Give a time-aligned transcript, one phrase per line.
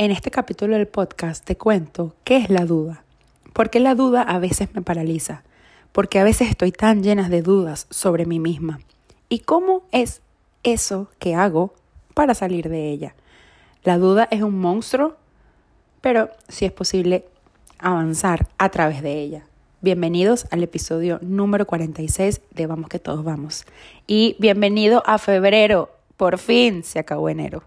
[0.00, 3.02] En este capítulo del podcast te cuento qué es la duda.
[3.52, 5.42] Porque la duda a veces me paraliza.
[5.90, 8.78] Porque a veces estoy tan llena de dudas sobre mí misma.
[9.28, 10.22] ¿Y cómo es
[10.62, 11.74] eso que hago
[12.14, 13.16] para salir de ella?
[13.82, 15.16] La duda es un monstruo,
[16.00, 17.24] pero sí es posible
[17.80, 19.46] avanzar a través de ella.
[19.80, 23.66] Bienvenidos al episodio número 46 de Vamos que todos vamos.
[24.06, 25.90] Y bienvenido a febrero.
[26.16, 27.64] Por fin se acabó enero.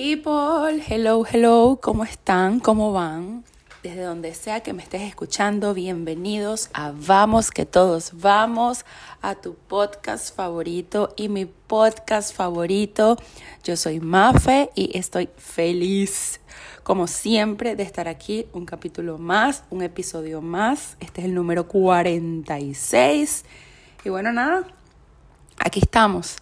[0.00, 2.60] People, hello, hello, ¿cómo están?
[2.60, 3.42] ¿Cómo van?
[3.82, 8.84] Desde donde sea que me estés escuchando, bienvenidos a Vamos que todos vamos
[9.22, 13.16] a tu podcast favorito y mi podcast favorito.
[13.64, 16.40] Yo soy Mafe y estoy feliz,
[16.84, 20.96] como siempre, de estar aquí un capítulo más, un episodio más.
[21.00, 23.44] Este es el número 46.
[24.04, 24.64] Y bueno, nada,
[25.58, 26.36] aquí estamos.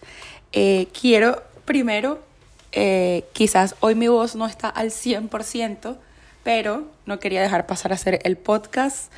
[0.51, 2.26] Eh, quiero primero
[2.71, 5.97] eh, quizás hoy mi voz no está al 100%,
[6.43, 9.11] pero no quería dejar pasar a hacer el podcast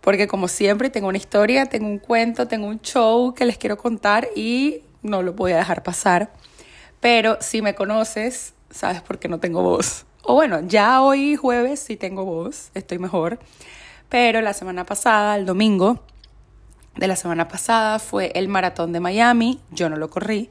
[0.00, 3.76] porque como siempre tengo una historia, tengo un cuento, tengo un show que les quiero
[3.76, 6.30] contar y no lo voy a dejar pasar.
[7.00, 10.06] Pero si me conoces, sabes por qué no tengo voz.
[10.22, 13.38] O bueno, ya hoy jueves sí tengo voz, estoy mejor.
[14.08, 16.02] Pero la semana pasada, el domingo
[16.96, 19.60] de la semana pasada, fue el maratón de Miami.
[19.70, 20.50] Yo no lo corrí.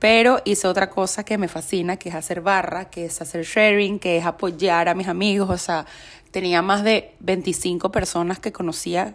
[0.00, 3.98] Pero hice otra cosa que me fascina, que es hacer barra, que es hacer sharing,
[3.98, 5.50] que es apoyar a mis amigos.
[5.50, 5.84] O sea,
[6.30, 9.14] tenía más de 25 personas que conocía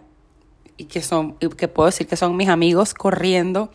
[0.76, 3.72] y que son, que puedo decir que son mis amigos corriendo.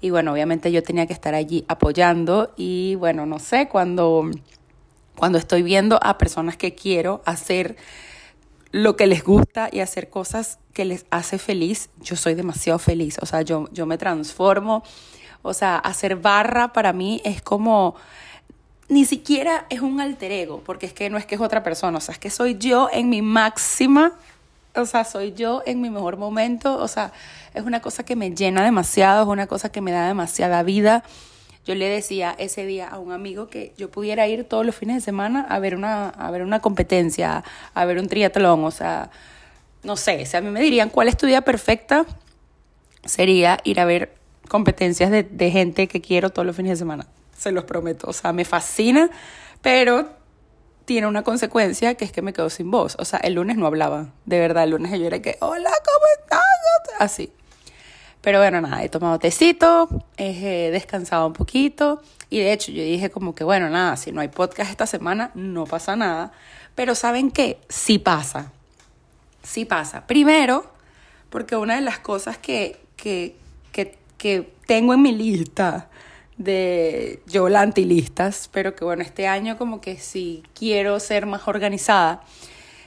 [0.00, 2.52] Y bueno, obviamente yo tenía que estar allí apoyando.
[2.56, 4.28] Y bueno, no sé, cuando,
[5.16, 7.76] cuando estoy viendo a personas que quiero hacer
[8.72, 13.18] lo que les gusta y hacer cosas que les hace feliz, yo soy demasiado feliz.
[13.22, 14.82] O sea, yo, yo me transformo
[15.44, 17.94] o sea, hacer barra para mí es como,
[18.88, 21.98] ni siquiera es un alter ego, porque es que no es que es otra persona,
[21.98, 24.14] o sea, es que soy yo en mi máxima,
[24.74, 27.12] o sea, soy yo en mi mejor momento, o sea,
[27.52, 31.04] es una cosa que me llena demasiado, es una cosa que me da demasiada vida.
[31.66, 34.96] Yo le decía ese día a un amigo que yo pudiera ir todos los fines
[34.96, 37.44] de semana a ver una, a ver una competencia,
[37.74, 39.10] a ver un triatlón, o sea,
[39.82, 42.06] no sé, si a mí me dirían cuál es tu día perfecta,
[43.04, 47.06] sería ir a ver competencias de, de gente que quiero todos los fines de semana.
[47.36, 48.08] Se los prometo.
[48.08, 49.10] O sea, me fascina,
[49.62, 50.08] pero
[50.84, 52.96] tiene una consecuencia que es que me quedo sin voz.
[52.98, 54.08] O sea, el lunes no hablaba.
[54.26, 56.40] De verdad, el lunes yo era que, hola, ¿cómo estás?
[56.98, 57.32] Así.
[58.20, 62.00] Pero bueno, nada, he tomado tecito, he descansado un poquito
[62.30, 65.30] y de hecho yo dije como que, bueno, nada, si no hay podcast esta semana,
[65.34, 66.32] no pasa nada.
[66.74, 67.60] Pero ¿saben qué?
[67.68, 68.50] Sí pasa.
[69.42, 70.06] Sí pasa.
[70.06, 70.64] Primero,
[71.28, 73.36] porque una de las cosas que, que,
[73.72, 75.88] que que tengo en mi lista
[76.36, 81.46] de yo la antilistas, pero que bueno, este año como que si quiero ser más
[81.46, 82.22] organizada,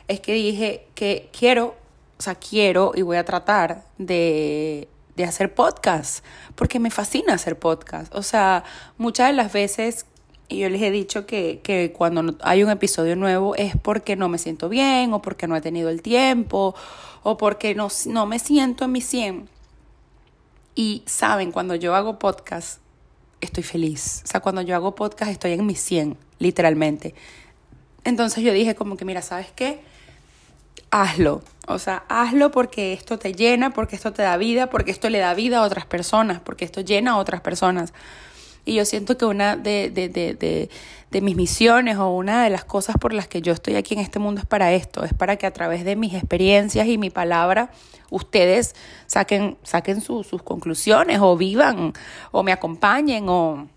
[0.07, 1.75] es que dije que quiero,
[2.17, 6.23] o sea, quiero y voy a tratar de, de hacer podcast,
[6.55, 8.13] porque me fascina hacer podcast.
[8.15, 8.63] O sea,
[8.97, 10.05] muchas de las veces
[10.49, 14.29] y yo les he dicho que, que, cuando hay un episodio nuevo es porque no
[14.29, 16.73] me siento bien o porque no he tenido el tiempo
[17.23, 19.56] o porque no, no me siento en mi 100.
[20.77, 22.81] Y saben, cuando yo hago podcast,
[23.41, 24.21] estoy feliz.
[24.25, 27.15] O sea, cuando yo hago podcast estoy en mi 100, literalmente.
[28.03, 29.81] Entonces yo dije como que, mira, ¿sabes qué?
[30.91, 31.41] Hazlo.
[31.67, 35.17] O sea, hazlo porque esto te llena, porque esto te da vida, porque esto le
[35.17, 37.91] da vida a otras personas, porque esto llena a otras personas.
[38.63, 40.69] Y yo siento que una de, de, de, de,
[41.11, 44.19] mis misiones o una de las cosas por las que yo estoy aquí en este
[44.19, 47.71] mundo es para esto, es para que a través de mis experiencias y mi palabra
[48.09, 48.75] ustedes
[49.05, 51.93] saquen, saquen sus conclusiones o vivan
[52.31, 53.67] o me acompañen o,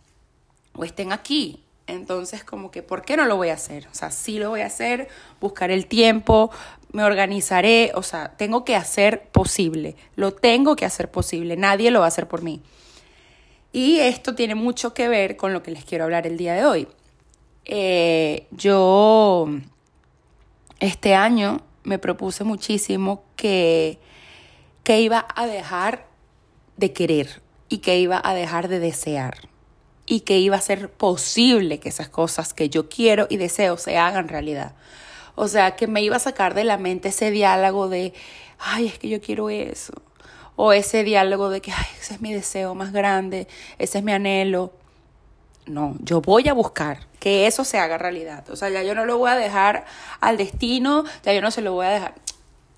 [0.74, 1.62] o estén aquí.
[1.86, 3.88] Entonces, como que, ¿por qué no lo voy a hacer?
[3.90, 5.08] O sea, sí lo voy a hacer,
[5.40, 6.52] buscar el tiempo,
[6.92, 12.00] me organizaré, o sea, tengo que hacer posible, lo tengo que hacer posible, nadie lo
[12.00, 12.62] va a hacer por mí.
[13.72, 16.64] Y esto tiene mucho que ver con lo que les quiero hablar el día de
[16.64, 16.88] hoy.
[17.64, 19.48] Eh, yo
[20.80, 23.98] este año me propuse muchísimo que,
[24.82, 26.06] que iba a dejar
[26.76, 29.48] de querer y que iba a dejar de desear
[30.06, 33.96] y que iba a ser posible que esas cosas que yo quiero y deseo se
[33.96, 34.74] hagan realidad.
[35.36, 38.12] O sea, que me iba a sacar de la mente ese diálogo de,
[38.58, 39.92] ay, es que yo quiero eso,
[40.56, 43.46] o ese diálogo de que, ay, ese es mi deseo más grande,
[43.78, 44.72] ese es mi anhelo.
[45.66, 48.48] No, yo voy a buscar que eso se haga realidad.
[48.50, 49.84] O sea, ya yo no lo voy a dejar
[50.20, 52.14] al destino, ya yo no se lo voy a dejar.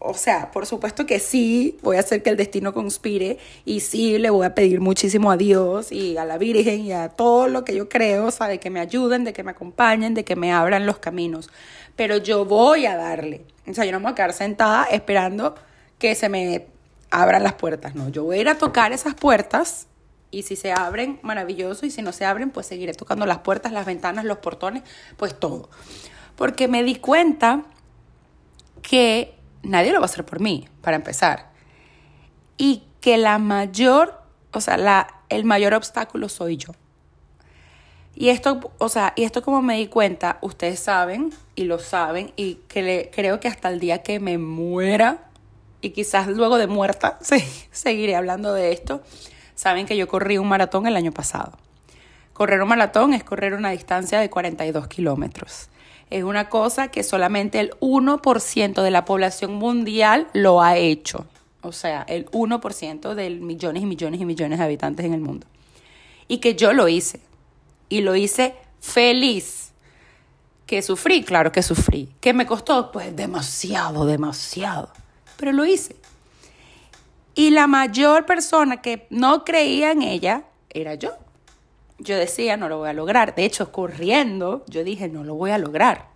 [0.04, 4.18] o sea, por supuesto que sí, voy a hacer que el destino conspire y sí
[4.18, 7.64] le voy a pedir muchísimo a Dios y a la Virgen y a todo lo
[7.64, 10.86] que yo creo, de que me ayuden, de que me acompañen, de que me abran
[10.86, 11.50] los caminos.
[11.94, 13.44] Pero yo voy a darle.
[13.68, 15.54] O sea, yo no voy a quedar sentada esperando
[15.98, 16.66] que se me
[17.10, 18.08] abran las puertas, no.
[18.08, 19.86] Yo voy a ir a tocar esas puertas
[20.32, 23.70] y si se abren, maravilloso, y si no se abren, pues seguiré tocando las puertas,
[23.70, 24.82] las ventanas, los portones,
[25.16, 25.68] pues todo.
[26.34, 27.64] Porque me di cuenta
[28.80, 31.50] que nadie lo va a hacer por mí, para empezar.
[32.56, 36.72] Y que la mayor, o sea, la, el mayor obstáculo soy yo.
[38.14, 42.32] Y esto, o sea, y esto como me di cuenta, ustedes saben y lo saben
[42.36, 45.30] y que le, creo que hasta el día que me muera
[45.80, 47.18] y quizás luego de muerta
[47.70, 49.02] seguiré hablando de esto,
[49.62, 51.52] saben que yo corrí un maratón el año pasado.
[52.32, 55.68] Correr un maratón es correr una distancia de 42 kilómetros
[56.12, 61.26] es una cosa que solamente el 1% de la población mundial lo ha hecho.
[61.62, 65.46] O sea, el 1% de millones y millones y millones de habitantes en el mundo.
[66.28, 67.20] Y que yo lo hice.
[67.88, 69.72] Y lo hice feliz.
[70.66, 72.10] Que sufrí, claro que sufrí.
[72.20, 74.90] Que me costó, pues demasiado, demasiado.
[75.38, 75.96] Pero lo hice.
[77.34, 81.12] Y la mayor persona que no creía en ella era yo
[82.02, 83.34] yo decía, no lo voy a lograr.
[83.34, 86.08] De hecho, corriendo, yo dije, no lo voy a lograr.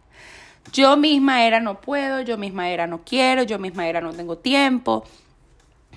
[0.73, 4.39] Yo misma era, no puedo, yo misma era, no quiero, yo misma era, no tengo
[4.39, 5.05] tiempo.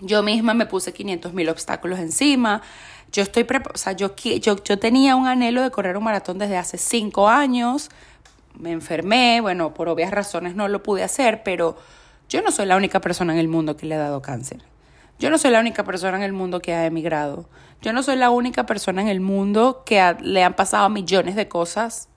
[0.01, 2.61] Yo misma me puse 500 mil obstáculos encima.
[3.11, 6.57] Yo estoy o sea, yo, yo, yo tenía un anhelo de correr un maratón desde
[6.57, 7.89] hace cinco años.
[8.53, 11.77] Me enfermé, bueno, por obvias razones no lo pude hacer, pero
[12.29, 14.63] yo no soy la única persona en el mundo que le ha dado cáncer.
[15.19, 17.49] Yo no soy la única persona en el mundo que ha emigrado.
[17.81, 21.47] Yo no soy la única persona en el mundo que le han pasado millones de
[21.47, 22.07] cosas.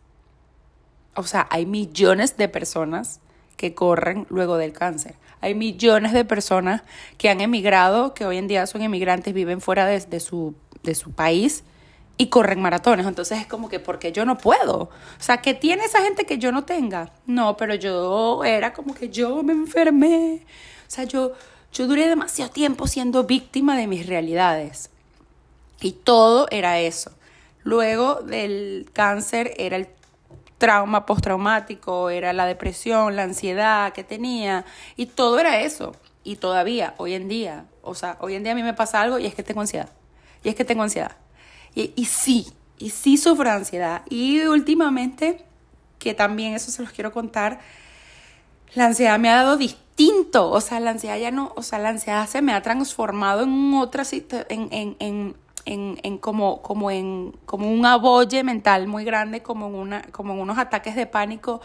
[1.15, 3.21] O sea, hay millones de personas
[3.57, 5.17] que corren luego del cáncer.
[5.41, 6.83] Hay millones de personas
[7.19, 11.11] que han emigrado, que hoy en día son emigrantes, viven fuera de, su, de su
[11.11, 11.65] país
[12.17, 13.07] y corren maratones.
[13.07, 14.83] Entonces es como que, porque yo no puedo?
[14.83, 17.13] O sea, ¿qué tiene esa gente que yo no tenga?
[17.27, 20.43] No, pero yo era como que yo me enfermé.
[20.87, 21.33] O sea, yo,
[21.73, 24.91] yo duré demasiado tiempo siendo víctima de mis realidades.
[25.81, 27.13] Y todo era eso.
[27.65, 29.89] Luego del cáncer era el
[30.59, 34.65] trauma postraumático, era la depresión, la ansiedad que tenía.
[34.97, 35.97] Y todo era eso.
[36.25, 39.19] Y todavía, hoy en día, o sea, hoy en día a mí me pasa algo
[39.19, 39.89] y es que tengo ansiedad.
[40.45, 41.17] Y es que tengo ansiedad.
[41.75, 44.03] Y, y sí, y sí sufro ansiedad.
[44.09, 45.45] Y últimamente,
[45.99, 47.61] que también eso se los quiero contar,
[48.75, 49.57] la ansiedad me ha dado
[49.97, 53.43] distinto, o sea, la ansiedad ya no, o sea, la ansiedad se me ha transformado
[53.43, 54.05] en otra
[54.49, 54.97] en, en,
[55.65, 60.33] en, en, como, como en como un abolle mental muy grande, como en una, como
[60.35, 61.61] en unos ataques de pánico,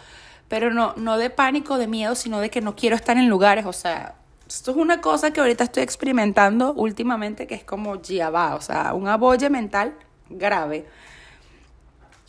[0.47, 3.65] pero no, no de pánico, de miedo, sino de que no quiero estar en lugares,
[3.65, 4.15] o sea,
[4.47, 8.93] esto es una cosa que ahorita estoy experimentando últimamente que es como ya o sea,
[8.93, 9.93] un abolle mental
[10.29, 10.85] grave.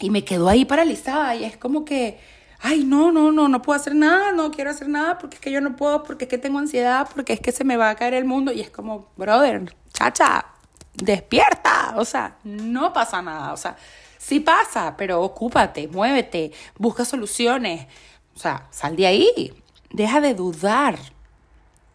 [0.00, 2.18] Y me quedo ahí paralizada y es como que
[2.60, 5.50] ay, no, no, no, no puedo hacer nada, no quiero hacer nada porque es que
[5.50, 7.94] yo no puedo, porque es que tengo ansiedad, porque es que se me va a
[7.94, 8.52] caer el mundo.
[8.52, 10.46] Y es como, brother, chacha,
[10.94, 11.94] despierta.
[11.96, 13.52] O sea, no pasa nada.
[13.52, 13.76] O sea,
[14.18, 17.86] sí pasa, pero ocúpate, muévete, busca soluciones.
[18.34, 19.52] O sea, sal de ahí.
[19.90, 20.98] Deja de dudar.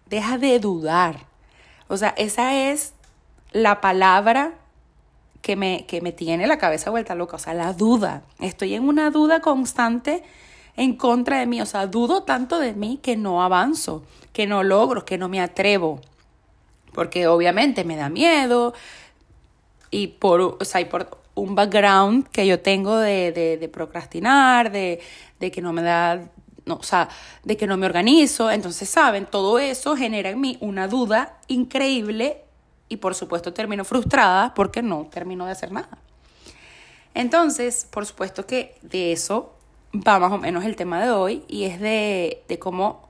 [0.07, 1.25] Deja de dudar.
[1.87, 2.93] O sea, esa es
[3.51, 4.53] la palabra
[5.41, 7.35] que me, que me tiene la cabeza vuelta loca.
[7.35, 8.23] O sea, la duda.
[8.39, 10.23] Estoy en una duda constante
[10.75, 11.61] en contra de mí.
[11.61, 15.41] O sea, dudo tanto de mí que no avanzo, que no logro, que no me
[15.41, 16.01] atrevo.
[16.93, 18.73] Porque obviamente me da miedo
[19.89, 24.99] y por, o sea, por un background que yo tengo de, de, procrastinar, de,
[25.39, 26.29] de, que no me da,
[26.65, 27.09] no, o sea,
[27.43, 28.51] de que no me organizo.
[28.51, 29.25] Entonces, ¿saben?
[29.25, 32.41] Todo eso genera en mí una duda increíble
[32.89, 35.97] y por supuesto termino frustrada porque no termino de hacer nada.
[37.15, 39.53] Entonces, por supuesto que de eso
[39.93, 43.09] va más o menos el tema de hoy y es de, de cómo,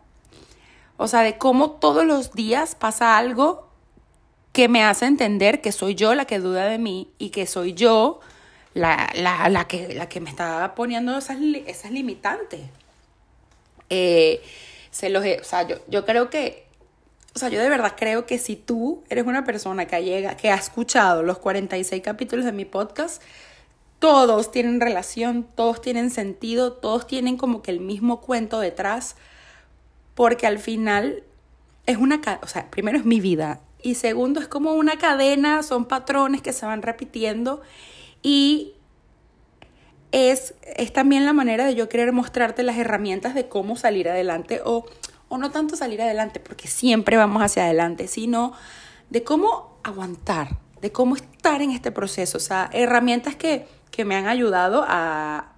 [0.98, 3.70] o sea, de cómo todos los días pasa algo
[4.52, 7.74] que me hace entender que soy yo la que duda de mí y que soy
[7.74, 8.20] yo
[8.74, 12.62] la, la, la que, la que me está poniendo esas, esas limitantes.
[13.90, 14.42] Eh,
[14.92, 16.68] se los, o sea, yo, yo creo que,
[17.36, 20.52] o sea, yo de verdad creo que si tú eres una persona que, llega, que
[20.52, 23.22] ha escuchado los 46 capítulos de mi podcast,
[24.04, 29.16] todos tienen relación, todos tienen sentido, todos tienen como que el mismo cuento detrás,
[30.14, 31.24] porque al final
[31.86, 35.86] es una, o sea, primero es mi vida y segundo es como una cadena, son
[35.86, 37.62] patrones que se van repitiendo
[38.22, 38.74] y
[40.12, 44.60] es, es también la manera de yo querer mostrarte las herramientas de cómo salir adelante
[44.66, 44.86] o,
[45.30, 48.52] o no tanto salir adelante, porque siempre vamos hacia adelante, sino
[49.10, 54.16] de cómo aguantar, de cómo estar en este proceso, o sea, herramientas que, que me
[54.16, 55.54] han ayudado a,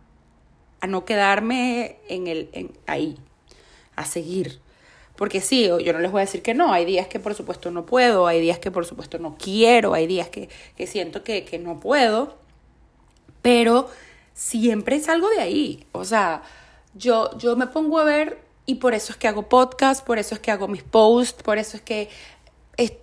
[0.81, 3.17] a no quedarme en el, en, ahí,
[3.95, 4.59] a seguir.
[5.15, 7.71] Porque sí, yo no les voy a decir que no, hay días que por supuesto
[7.71, 11.45] no puedo, hay días que por supuesto no quiero, hay días que, que siento que,
[11.45, 12.35] que no puedo,
[13.41, 13.87] pero
[14.33, 15.87] siempre salgo de ahí.
[15.93, 16.43] O sea,
[16.93, 20.35] yo, yo me pongo a ver y por eso es que hago podcast, por eso
[20.35, 22.09] es que hago mis posts, por eso es que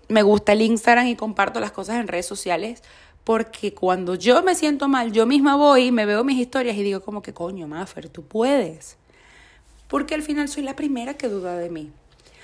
[0.08, 2.82] me gusta el Instagram y comparto las cosas en redes sociales,
[3.24, 6.82] porque cuando yo me siento mal, yo misma voy y me veo mis historias y
[6.82, 8.96] digo como que coño, Maffer, tú puedes.
[9.88, 11.92] Porque al final soy la primera que duda de mí.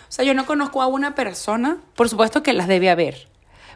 [0.08, 3.28] O sea, yo no conozco a una persona, por supuesto que las debe haber,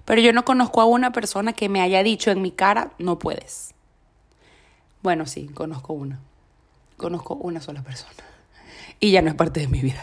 [0.04, 3.18] pero yo no conozco a una persona que me haya dicho en mi cara, no
[3.18, 3.74] puedes.
[5.02, 6.20] Bueno, sí, conozco una.
[6.96, 8.12] Conozco una sola persona.
[9.00, 10.02] Y ya no es parte de mi vida.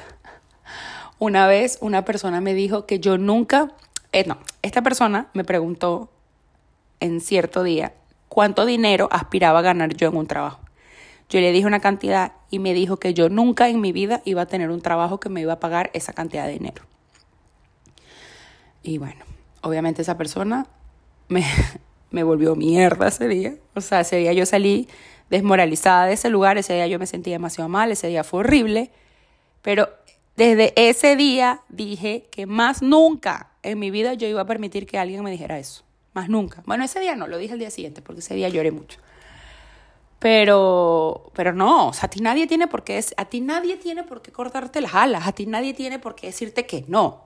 [1.18, 3.72] Una vez una persona me dijo que yo nunca,
[4.12, 6.10] eh, no, esta persona me preguntó
[7.00, 7.94] en cierto día
[8.28, 10.60] cuánto dinero aspiraba a ganar yo en un trabajo.
[11.30, 14.42] Yo le dije una cantidad y me dijo que yo nunca en mi vida iba
[14.42, 16.84] a tener un trabajo que me iba a pagar esa cantidad de dinero.
[18.82, 19.24] Y bueno,
[19.62, 20.68] obviamente esa persona
[21.28, 21.46] me,
[22.12, 23.56] me volvió mierda ese día.
[23.76, 24.88] O sea, ese día yo salí
[25.30, 28.92] desmoralizada de ese lugar, ese día yo me sentí demasiado mal, ese día fue horrible,
[29.62, 29.90] pero
[30.36, 34.98] desde ese día dije que más nunca en mi vida yo iba a permitir que
[34.98, 35.84] alguien me dijera eso.
[36.20, 36.62] Más nunca.
[36.66, 39.00] Bueno, ese día no, lo dije el día siguiente, porque ese día lloré mucho.
[40.20, 44.04] Pero, pero no, o sea, a ti nadie tiene por qué, a ti nadie tiene
[44.04, 47.24] por qué cortarte las alas, a ti nadie tiene por qué decirte que no.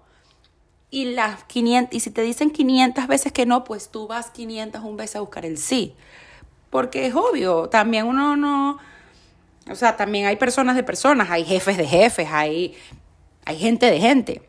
[0.91, 4.83] Y, las 500, y si te dicen 500 veces que no, pues tú vas 500
[4.83, 5.95] un vez a buscar el sí.
[6.69, 8.77] Porque es obvio, también uno no,
[9.71, 12.75] o sea, también hay personas de personas, hay jefes de jefes, hay
[13.43, 14.41] hay gente de gente.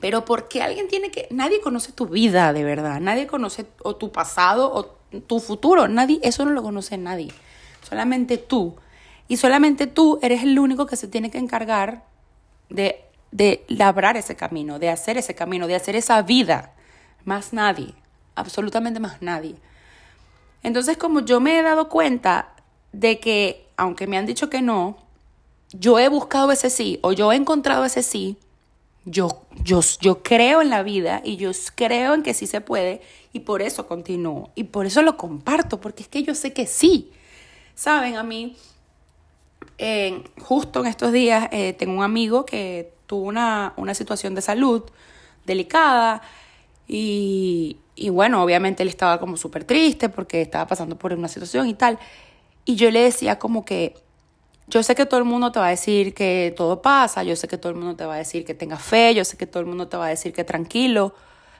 [0.00, 4.12] Pero porque alguien tiene que, nadie conoce tu vida de verdad, nadie conoce o tu
[4.12, 4.84] pasado o
[5.20, 7.32] tu futuro, nadie, eso no lo conoce nadie,
[7.88, 8.76] solamente tú.
[9.28, 12.04] Y solamente tú eres el único que se tiene que encargar
[12.68, 16.72] de, de labrar ese camino, de hacer ese camino, de hacer esa vida.
[17.24, 17.94] Más nadie,
[18.34, 19.54] absolutamente más nadie.
[20.62, 22.54] Entonces, como yo me he dado cuenta
[22.92, 24.96] de que, aunque me han dicho que no,
[25.72, 28.36] yo he buscado ese sí o yo he encontrado ese sí,
[29.04, 33.00] yo, yo, yo creo en la vida y yo creo en que sí se puede
[33.32, 36.66] y por eso continúo y por eso lo comparto, porque es que yo sé que
[36.66, 37.10] sí.
[37.74, 38.56] Saben, a mí,
[40.38, 44.82] justo en estos días, eh, tengo un amigo que tuvo una, una situación de salud
[45.46, 46.22] delicada
[46.86, 51.68] y, y bueno, obviamente él estaba como súper triste porque estaba pasando por una situación
[51.68, 51.98] y tal.
[52.66, 53.94] Y yo le decía como que
[54.70, 57.48] yo sé que todo el mundo te va a decir que todo pasa, yo sé
[57.48, 59.60] que todo el mundo te va a decir que tengas fe, yo sé que todo
[59.60, 61.12] el mundo te va a decir que tranquilo,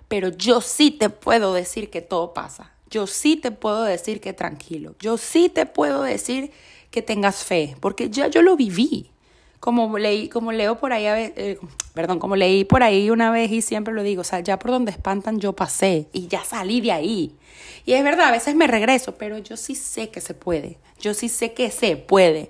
[0.09, 2.73] pero yo sí te puedo decir que todo pasa.
[2.88, 4.95] Yo sí te puedo decir que tranquilo.
[4.99, 6.50] Yo sí te puedo decir
[6.90, 9.11] que tengas fe, porque ya yo lo viví.
[9.59, 11.59] Como leí, como leo por ahí, eh,
[11.93, 14.71] perdón, como leí por ahí una vez y siempre lo digo, o sea, ya por
[14.71, 17.37] donde espantan yo pasé y ya salí de ahí.
[17.85, 20.79] Y es verdad, a veces me regreso, pero yo sí sé que se puede.
[20.99, 22.49] Yo sí sé que se puede.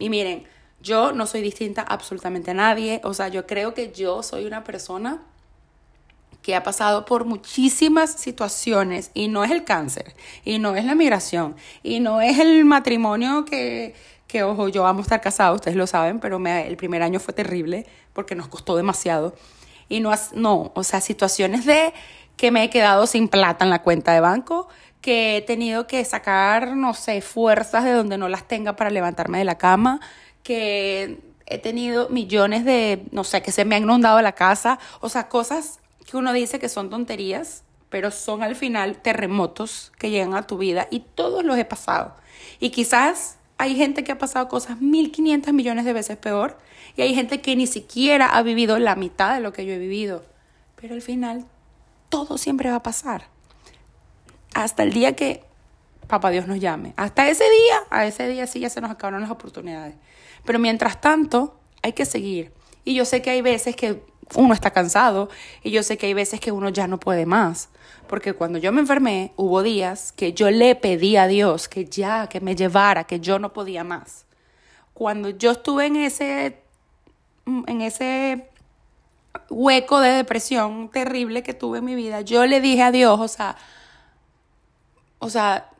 [0.00, 0.44] Y miren,
[0.82, 3.00] yo no soy distinta absolutamente a nadie.
[3.04, 5.20] O sea, yo creo que yo soy una persona
[6.42, 10.14] que ha pasado por muchísimas situaciones y no es el cáncer,
[10.44, 13.94] y no es la migración, y no es el matrimonio que,
[14.26, 17.20] que ojo, yo vamos a estar casados, ustedes lo saben, pero me, el primer año
[17.20, 19.34] fue terrible porque nos costó demasiado.
[19.88, 21.92] Y no, no, o sea, situaciones de
[22.36, 24.68] que me he quedado sin plata en la cuenta de banco,
[25.00, 29.38] que he tenido que sacar, no sé, fuerzas de donde no las tenga para levantarme
[29.38, 30.00] de la cama,
[30.42, 35.08] que he tenido millones de, no sé, que se me han inundado la casa, o
[35.08, 40.34] sea, cosas que uno dice que son tonterías, pero son al final terremotos que llegan
[40.34, 42.14] a tu vida y todos los he pasado.
[42.60, 46.58] Y quizás hay gente que ha pasado cosas 1.500 millones de veces peor
[46.96, 49.78] y hay gente que ni siquiera ha vivido la mitad de lo que yo he
[49.78, 50.24] vivido,
[50.76, 51.46] pero al final
[52.08, 53.39] todo siempre va a pasar
[54.54, 55.42] hasta el día que
[56.06, 56.92] papá Dios nos llame.
[56.96, 59.94] Hasta ese día, a ese día sí ya se nos acabaron las oportunidades.
[60.44, 62.52] Pero mientras tanto, hay que seguir.
[62.84, 64.02] Y yo sé que hay veces que
[64.34, 65.28] uno está cansado
[65.62, 67.70] y yo sé que hay veces que uno ya no puede más.
[68.06, 72.28] Porque cuando yo me enfermé, hubo días que yo le pedí a Dios que ya,
[72.28, 74.26] que me llevara, que yo no podía más.
[74.94, 76.60] Cuando yo estuve en ese,
[77.46, 78.48] en ese
[79.48, 83.28] hueco de depresión terrible que tuve en mi vida, yo le dije a Dios, o
[83.28, 83.56] sea,
[85.20, 85.70] o sea,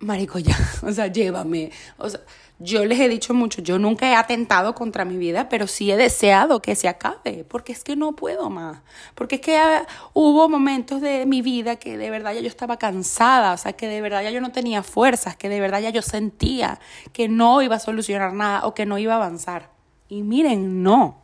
[0.00, 1.72] marico, ya, o sea, llévame.
[1.96, 2.20] O sea,
[2.60, 5.96] yo les he dicho mucho, yo nunca he atentado contra mi vida, pero sí he
[5.96, 8.80] deseado que se acabe, porque es que no puedo más.
[9.14, 12.76] Porque es que ah, hubo momentos de mi vida que de verdad ya yo estaba
[12.76, 15.90] cansada, o sea, que de verdad ya yo no tenía fuerzas, que de verdad ya
[15.90, 16.80] yo sentía
[17.12, 19.70] que no iba a solucionar nada o que no iba a avanzar.
[20.08, 21.22] Y miren, no.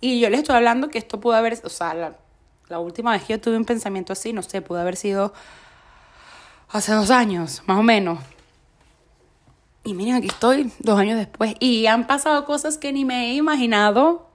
[0.00, 2.16] Y yo les estoy hablando que esto pudo haber, o sea, la,
[2.68, 5.34] la última vez que yo tuve un pensamiento así, no sé, pudo haber sido
[6.78, 8.18] hace dos años, más o menos
[9.86, 13.34] y miren, aquí estoy dos años después y han pasado cosas que ni me he
[13.34, 14.30] imaginado.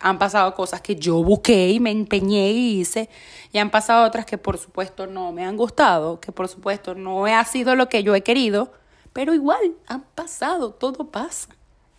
[0.00, 3.08] Han pasado cosas que yo busqué y me empeñé y hice.
[3.52, 7.24] Y han pasado otras que por supuesto no me han gustado, que por supuesto no
[7.26, 8.72] ha sido lo que yo he querido.
[9.12, 11.48] Pero igual, han pasado, todo pasa.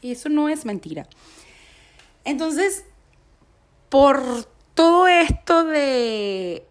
[0.01, 1.07] Y eso no es mentira.
[2.23, 2.85] Entonces,
[3.89, 6.66] por todo esto de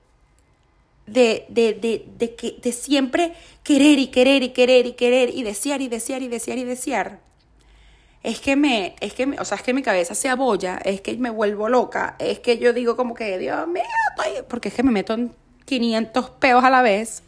[1.06, 3.32] de, de, de, de, que, de siempre
[3.62, 7.20] querer y querer y querer y querer y desear y desear y desear y desear,
[8.22, 11.16] es que me, es que o sea, es que mi cabeza se abolla, es que
[11.16, 13.84] me vuelvo loca, es que yo digo como que, Dios mío,
[14.48, 15.32] porque es que me meto en
[15.64, 17.22] 500 peos a la vez,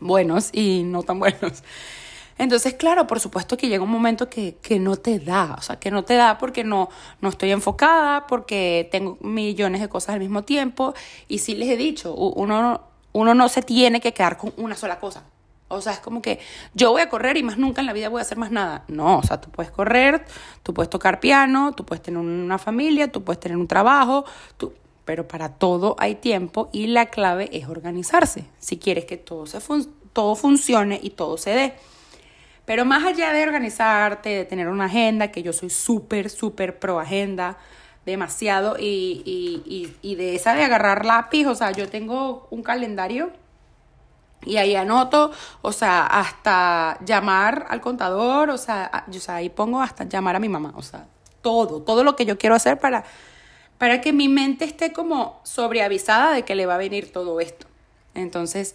[0.00, 1.62] buenos y no tan buenos.
[2.38, 5.76] Entonces, claro, por supuesto que llega un momento que, que, no te da, o sea,
[5.76, 6.88] que no te da porque no,
[7.20, 10.94] no estoy enfocada, porque tengo millones de cosas al mismo tiempo.
[11.28, 12.80] Y sí les he dicho, uno,
[13.12, 15.24] uno no se tiene que quedar con una sola cosa.
[15.68, 16.40] O sea, es como que
[16.74, 18.84] yo voy a correr y más nunca en la vida voy a hacer más nada.
[18.88, 20.24] No, o sea, tú puedes correr,
[20.62, 24.24] tú puedes tocar piano, tú puedes tener una familia, tú puedes tener un trabajo,
[24.56, 24.74] tú,
[25.04, 28.44] pero para todo hay tiempo y la clave es organizarse.
[28.58, 29.58] Si quieres que todo, se
[30.12, 31.74] todo funcione y todo se dé.
[32.64, 36.98] Pero más allá de organizarte, de tener una agenda, que yo soy súper, súper pro
[36.98, 37.58] agenda,
[38.06, 43.30] demasiado, y, y, y, de esa de agarrar lápiz, o sea, yo tengo un calendario
[44.44, 49.48] y ahí anoto, o sea, hasta llamar al contador, o sea, yo, o sea, ahí
[49.48, 51.06] pongo hasta llamar a mi mamá, o sea,
[51.40, 53.04] todo, todo lo que yo quiero hacer para,
[53.78, 57.66] para que mi mente esté como sobreavisada de que le va a venir todo esto.
[58.14, 58.74] Entonces,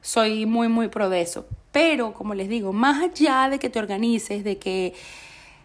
[0.00, 1.46] soy muy, muy pro de eso.
[1.72, 4.94] Pero, como les digo, más allá de que te organices, de que,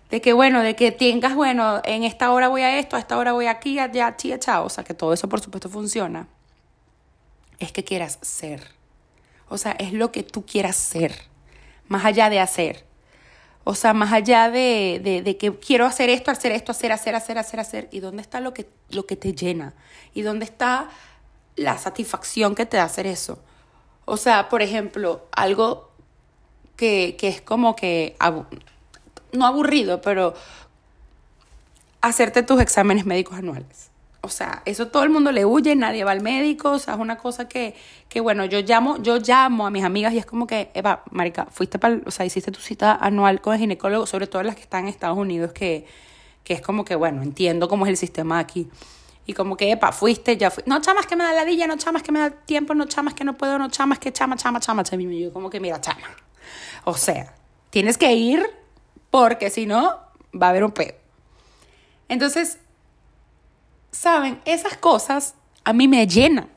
[0.10, 3.18] de que bueno, de que tengas, bueno, en esta hora voy a esto, a esta
[3.18, 6.28] hora voy aquí, allá, chía, chao, o sea, que todo eso por supuesto funciona,
[7.60, 8.62] es que quieras ser.
[9.50, 11.14] O sea, es lo que tú quieras ser,
[11.88, 12.86] más allá de hacer.
[13.66, 17.16] O sea, más allá de, de, de, que quiero hacer esto, hacer esto, hacer, hacer,
[17.16, 17.90] hacer, hacer, hacer.
[17.92, 19.74] ¿Y dónde está lo que, lo que te llena?
[20.14, 20.90] ¿Y dónde está
[21.56, 23.40] la satisfacción que te da hacer eso?
[24.04, 25.93] O sea, por ejemplo, algo
[26.76, 28.16] que, que es como que,
[29.32, 30.34] no aburrido, pero
[32.02, 33.90] hacerte tus exámenes médicos anuales.
[34.26, 37.00] O sea, eso todo el mundo le huye, nadie va al médico, o sea, es
[37.00, 37.76] una cosa que,
[38.08, 41.48] que bueno, yo llamo, yo llamo a mis amigas y es como que, Eva, marica,
[41.52, 44.62] fuiste para, o sea, hiciste tu cita anual con el ginecólogo, sobre todo las que
[44.62, 45.86] están en Estados Unidos, que,
[46.46, 48.70] que es como que, bueno, entiendo cómo es el sistema aquí.
[49.26, 50.64] Y como que, epa, fuiste, ya fui.
[50.68, 53.24] No chamas que me da ladilla, no chamas que me da tiempo, no chamas que
[53.24, 54.84] no puedo, no chamas que chama, chama, chama.
[54.92, 56.08] Y yo como que, mira, chama.
[56.86, 57.36] O sea,
[57.70, 58.46] tienes que ir
[59.10, 60.00] porque si no,
[60.34, 60.96] va a haber un pedo.
[62.10, 62.58] Entonces,
[63.92, 64.42] ¿saben?
[64.46, 66.50] Esas cosas a mí me llenan.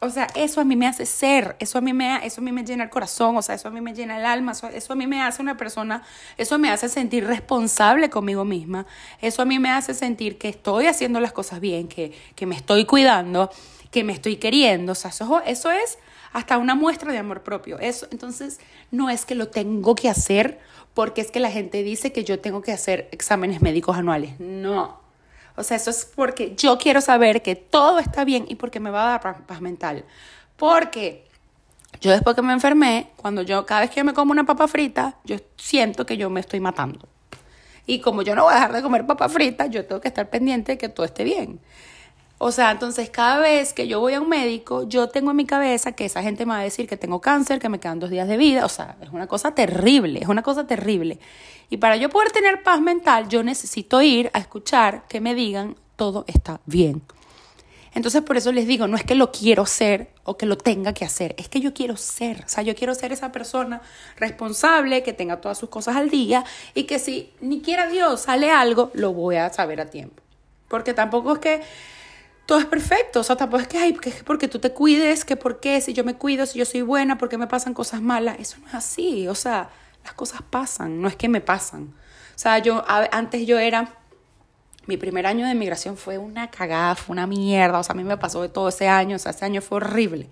[0.00, 2.52] O sea, eso a mí me hace ser, eso a mí me, eso a mí
[2.52, 4.92] me llena el corazón, o sea, eso a mí me llena el alma, eso, eso
[4.92, 6.02] a mí me hace una persona,
[6.36, 8.84] eso me hace sentir responsable conmigo misma,
[9.22, 12.54] eso a mí me hace sentir que estoy haciendo las cosas bien, que, que me
[12.54, 13.50] estoy cuidando,
[13.90, 15.96] que me estoy queriendo, o sea, eso, eso es
[16.34, 17.78] hasta una muestra de amor propio.
[17.78, 20.58] Eso, entonces, no es que lo tengo que hacer
[20.92, 24.38] porque es que la gente dice que yo tengo que hacer exámenes médicos anuales.
[24.38, 25.00] No,
[25.56, 28.90] o sea, eso es porque yo quiero saber que todo está bien y porque me
[28.90, 30.04] va a dar paz mental.
[30.56, 31.24] Porque
[32.00, 34.66] yo después que me enfermé, cuando yo, cada vez que yo me como una papa
[34.66, 37.08] frita, yo siento que yo me estoy matando.
[37.86, 40.28] Y como yo no voy a dejar de comer papa frita, yo tengo que estar
[40.30, 41.60] pendiente de que todo esté bien.
[42.46, 45.46] O sea, entonces cada vez que yo voy a un médico, yo tengo en mi
[45.46, 48.10] cabeza que esa gente me va a decir que tengo cáncer, que me quedan dos
[48.10, 48.66] días de vida.
[48.66, 51.18] O sea, es una cosa terrible, es una cosa terrible.
[51.70, 55.76] Y para yo poder tener paz mental, yo necesito ir a escuchar que me digan
[55.96, 57.00] todo está bien.
[57.94, 60.92] Entonces por eso les digo, no es que lo quiero ser o que lo tenga
[60.92, 63.80] que hacer, es que yo quiero ser, o sea, yo quiero ser esa persona
[64.18, 68.50] responsable, que tenga todas sus cosas al día y que si ni quiera Dios sale
[68.50, 70.22] algo, lo voy a saber a tiempo.
[70.68, 71.62] Porque tampoco es que
[72.46, 73.20] todo es perfecto.
[73.20, 75.92] O sea, tampoco es que, ay, que porque tú te cuides, que por qué, si
[75.92, 78.36] yo me cuido, si yo soy buena, porque me pasan cosas malas.
[78.38, 79.28] Eso no es así.
[79.28, 79.70] O sea,
[80.04, 81.94] las cosas pasan, no es que me pasan.
[82.34, 83.94] O sea, yo antes yo era,
[84.86, 87.78] mi primer año de migración fue una cagada, fue una mierda.
[87.78, 89.16] O sea, a mí me pasó de todo ese año.
[89.16, 90.28] O sea, ese año fue horrible.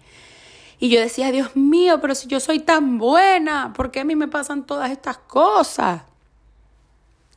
[0.79, 4.16] Y yo decía, Dios mío, pero si yo soy tan buena, ¿por qué a mí
[4.16, 6.03] me pasan todas estas cosas?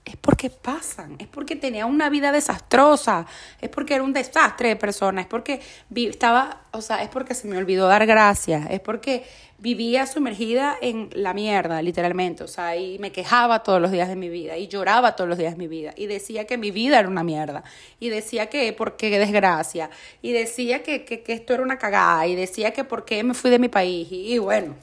[0.06, 3.26] Es porque pasan, es porque tenía una vida desastrosa,
[3.60, 5.60] es porque era un desastre de persona, es porque
[5.96, 9.24] estaba, o sea, es porque se me olvidó dar gracias, es porque
[9.58, 14.15] vivía sumergida en la mierda, literalmente, o sea, y me quejaba todos los días de
[14.15, 17.00] mi vida, y lloraba todos los días de mi vida, y decía que mi vida
[17.00, 17.63] era una mierda,
[18.00, 19.89] y decía que por qué desgracia,
[20.22, 23.50] y decía que, que, esto era una cagada, y decía que por qué me fui
[23.50, 24.76] de mi país, y bueno,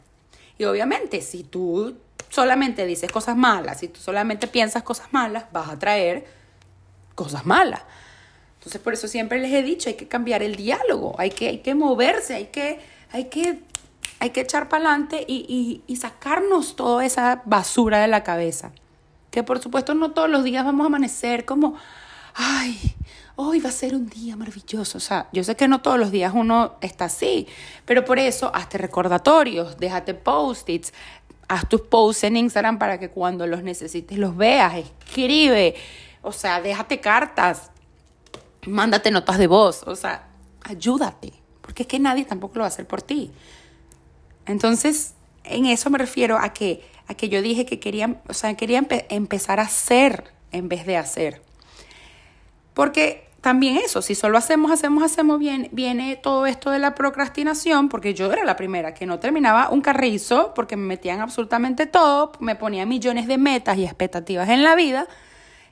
[0.59, 1.97] y obviamente si tú
[2.33, 6.25] solamente dices cosas malas, si tú solamente piensas cosas malas, vas a traer
[7.14, 7.83] cosas malas.
[8.55, 11.59] Entonces, por eso siempre les he dicho, hay que cambiar el diálogo, hay que, hay
[11.59, 13.61] que moverse, hay que, hay que,
[14.18, 18.73] hay que echar para adelante y, y, sacarnos toda esa basura de la cabeza.
[19.31, 21.75] Que por supuesto no todos los días vamos a amanecer como,
[22.35, 22.95] ay,
[23.37, 24.99] hoy va a ser un día maravilloso.
[24.99, 27.47] O sea, yo sé que no todos los días uno está así,
[27.85, 30.92] pero por eso hazte recordatorios, déjate post-its,
[31.53, 35.75] haz tus posts en Instagram para que cuando los necesites los veas, escribe,
[36.23, 37.71] o sea, déjate cartas,
[38.67, 40.29] mándate notas de voz, o sea,
[40.62, 43.31] ayúdate, porque es que nadie tampoco lo va a hacer por ti.
[44.47, 45.12] Entonces,
[45.45, 48.87] en eso me refiero a que, a que yo dije que quería, o sea, quería
[49.11, 51.43] empezar a hacer en vez de hacer.
[52.73, 57.89] Porque también eso, si solo hacemos, hacemos, hacemos bien, viene todo esto de la procrastinación,
[57.89, 62.31] porque yo era la primera que no terminaba un carrizo, porque me metían absolutamente todo,
[62.39, 65.09] me ponía millones de metas y expectativas en la vida,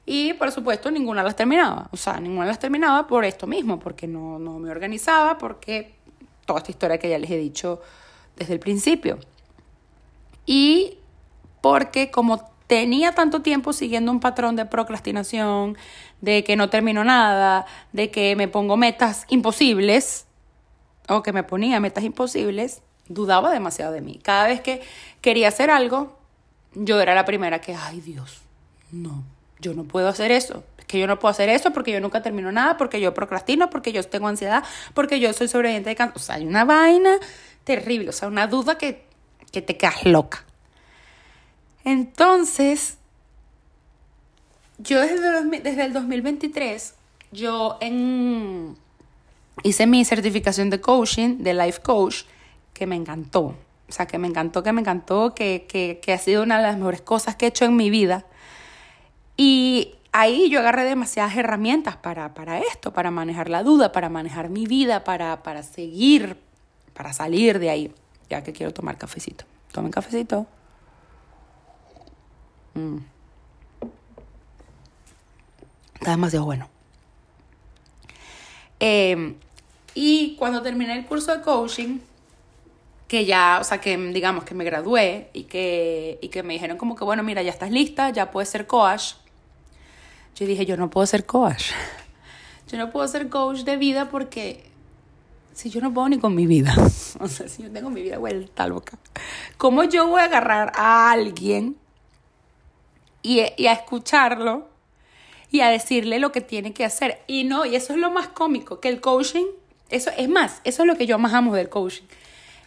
[0.04, 4.08] y por supuesto ninguna las terminaba, o sea, ninguna las terminaba por esto mismo, porque
[4.08, 5.94] no, no me organizaba, porque
[6.44, 7.80] toda esta historia que ya les he dicho
[8.34, 9.16] desde el principio.
[10.44, 10.98] Y
[11.60, 15.76] porque como tenía tanto tiempo siguiendo un patrón de procrastinación,
[16.20, 20.26] de que no termino nada, de que me pongo metas imposibles,
[21.08, 24.20] o que me ponía metas imposibles, dudaba demasiado de mí.
[24.22, 24.82] Cada vez que
[25.20, 26.16] quería hacer algo,
[26.72, 28.40] yo era la primera que, ay Dios,
[28.92, 29.24] no,
[29.58, 30.62] yo no puedo hacer eso.
[30.78, 33.68] Es que yo no puedo hacer eso porque yo nunca termino nada, porque yo procrastino,
[33.68, 34.62] porque yo tengo ansiedad,
[34.94, 36.16] porque yo soy sobreviviente de cáncer.
[36.18, 37.16] O sea, hay una vaina
[37.64, 39.06] terrible, o sea, una duda que,
[39.50, 40.44] que te quedas loca.
[41.84, 42.98] Entonces,
[44.78, 46.94] yo desde, el 2023,
[47.32, 47.78] yo
[49.62, 52.22] hice mi certificación de coaching, de life coach,
[52.72, 53.54] que me encantó.
[53.88, 56.62] O sea, que me encantó, que me encantó, que, que, que ha sido una de
[56.62, 58.24] las mejores cosas que he hecho en mi vida.
[59.36, 64.48] Y ahí yo agarré demasiadas herramientas para, para esto, para manejar la duda, para manejar
[64.48, 66.36] mi vida, para, para seguir,
[66.94, 67.94] para salir de ahí.
[68.28, 69.44] Ya que quiero tomar cafecito.
[69.72, 70.46] Tomen cafecito.
[72.74, 72.98] Mm.
[75.94, 76.68] Está demasiado bueno.
[78.78, 79.34] Em,
[79.94, 81.98] y cuando terminé el curso de coaching,
[83.06, 86.78] que ya, o sea, que digamos que me gradué y que, y que me dijeron
[86.78, 89.14] como que, bueno, mira, ya estás lista, ya puedes ser coach.
[90.36, 91.72] Yo dije, yo no puedo ser coach.
[92.70, 94.70] Yo no puedo ser coach de vida porque
[95.52, 96.72] si yo no puedo ni con mi vida,
[97.18, 98.96] o sea, si yo tengo mi vida vuelta loca,
[99.58, 101.76] ¿cómo yo voy a agarrar a alguien
[103.22, 104.68] y, a escucharlo
[105.50, 107.22] y a decirle lo que tiene que hacer.
[107.26, 109.46] Y no, y eso es lo más cómico, que el coaching,
[109.88, 112.04] eso es más, eso es lo que yo más amo del coaching.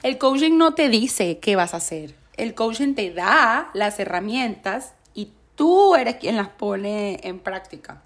[0.04, 2.16] El coaching no te dice qué vas a hacer.
[2.36, 8.02] El coaching te da las herramientas y tú eres quien las pone en práctica.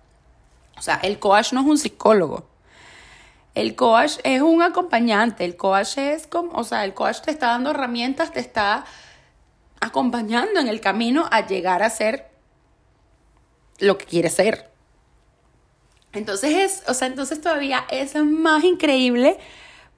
[0.78, 2.46] O sea, el coach no es un psicólogo.
[3.56, 5.44] El coach es un acompañante.
[5.44, 8.86] El coach es como, o sea, el coach te está dando herramientas, te está
[9.80, 12.30] acompañando en el camino a llegar a ser
[13.80, 14.70] lo que quiere ser.
[16.14, 19.38] Entonces es, o sea, entonces todavía es más increíble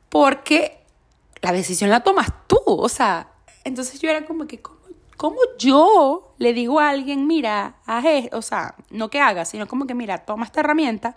[0.10, 0.80] porque
[1.42, 3.30] la decisión la tomas tú, o sea,
[3.64, 4.62] entonces yo era como que,
[5.16, 9.68] ¿cómo, yo le digo a alguien, mira, haz esto, o sea, no que haga, sino
[9.68, 11.16] como que, mira, toma esta herramienta.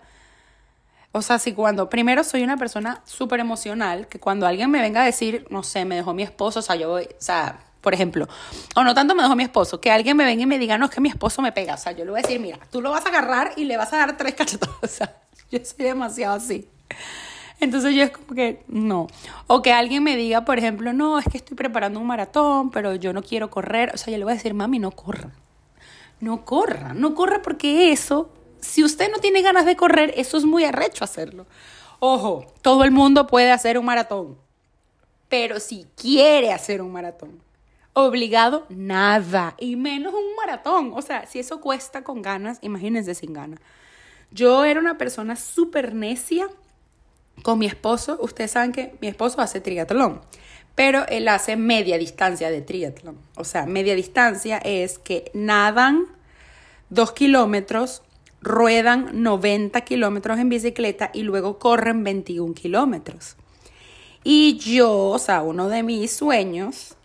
[1.11, 5.01] O sea, si cuando, primero soy una persona súper emocional, que cuando alguien me venga
[5.01, 7.93] a decir, no sé, me dejó mi esposo, o sea, yo voy, o sea, por
[7.93, 8.27] ejemplo.
[8.75, 10.85] O no tanto me dejó mi esposo, que alguien me venga y me diga, no,
[10.85, 11.75] es que mi esposo me pega.
[11.75, 13.77] O sea, yo le voy a decir, mira, tú lo vas a agarrar y le
[13.77, 14.77] vas a dar tres cachetadas.
[14.81, 15.15] O sea,
[15.51, 16.67] yo soy demasiado así.
[17.59, 19.07] Entonces yo es como que no.
[19.47, 22.95] O que alguien me diga, por ejemplo, no, es que estoy preparando un maratón, pero
[22.95, 23.91] yo no quiero correr.
[23.93, 25.31] O sea, yo le voy a decir, mami, no corra.
[26.19, 28.29] No corra, no corra porque eso,
[28.61, 31.45] si usted no tiene ganas de correr, eso es muy arrecho hacerlo.
[31.99, 34.37] Ojo, todo el mundo puede hacer un maratón,
[35.27, 37.41] pero si quiere hacer un maratón,
[37.93, 39.55] obligado, nada.
[39.59, 40.91] Y menos un maratón.
[40.93, 43.59] O sea, si eso cuesta con ganas, imagínense sin ganas.
[44.31, 46.47] Yo era una persona súper necia
[47.43, 48.17] con mi esposo.
[48.21, 50.21] Ustedes saben que mi esposo hace triatlón.
[50.75, 53.17] pero él hace media distancia de triatlón.
[53.35, 56.07] O sea, media distancia es que nadan
[56.89, 58.01] dos kilómetros,
[58.41, 63.35] ruedan 90 kilómetros en bicicleta y luego corren 21 kilómetros.
[64.23, 66.95] Y yo, o sea, uno de mis sueños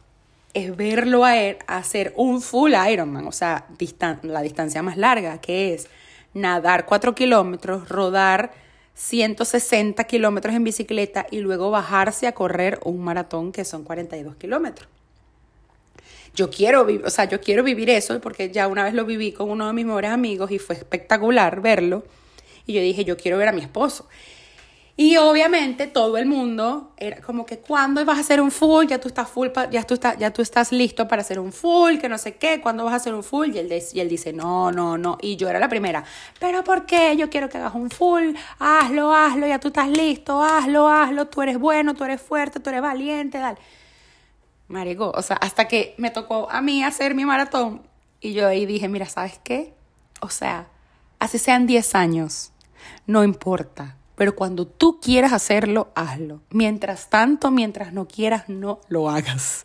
[0.54, 3.66] es verlo a él hacer un full Ironman, o sea,
[4.22, 5.88] la distancia más larga, que es
[6.34, 8.52] nadar 4 kilómetros, rodar
[8.94, 14.88] 160 kilómetros en bicicleta y luego bajarse a correr un maratón que son 42 kilómetros.
[16.34, 19.50] Yo quiero, o sea, yo quiero vivir eso porque ya una vez lo viví con
[19.50, 22.04] uno de mis mejores amigos y fue espectacular verlo.
[22.66, 24.08] Y yo dije, yo quiero ver a mi esposo.
[25.00, 28.98] Y obviamente todo el mundo era como que cuando vas a hacer un full, ya
[28.98, 32.08] tú estás full, ya tú estás, ya tú estás listo para hacer un full, que
[32.08, 34.72] no sé qué, cuando vas a hacer un full y él, y él dice, no,
[34.72, 35.16] no, no.
[35.22, 36.02] Y yo era la primera,
[36.40, 37.16] pero ¿por qué?
[37.16, 41.42] Yo quiero que hagas un full, hazlo, hazlo, ya tú estás listo, hazlo, hazlo, tú
[41.42, 43.58] eres bueno, tú eres fuerte, tú eres valiente, dale.
[44.66, 47.82] Marico, o sea, hasta que me tocó a mí hacer mi maratón
[48.20, 49.74] y yo ahí dije, mira, ¿sabes qué?
[50.20, 50.66] O sea,
[51.20, 52.50] así sean 10 años,
[53.06, 56.40] no importa pero cuando tú quieras hacerlo, hazlo.
[56.50, 59.64] Mientras tanto, mientras no quieras, no lo hagas.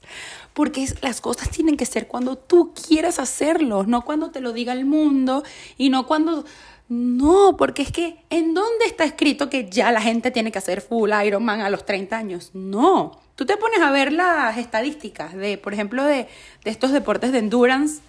[0.53, 4.71] Porque las cosas tienen que ser cuando tú quieras hacerlo, no cuando te lo diga
[4.71, 5.43] el mundo
[5.75, 6.45] y no cuando...
[6.87, 10.81] No, porque es que ¿en dónde está escrito que ya la gente tiene que hacer
[10.81, 12.51] full Ironman a los 30 años?
[12.53, 13.19] No.
[13.35, 16.27] Tú te pones a ver las estadísticas de, por ejemplo, de,
[16.63, 18.01] de estos deportes de endurance.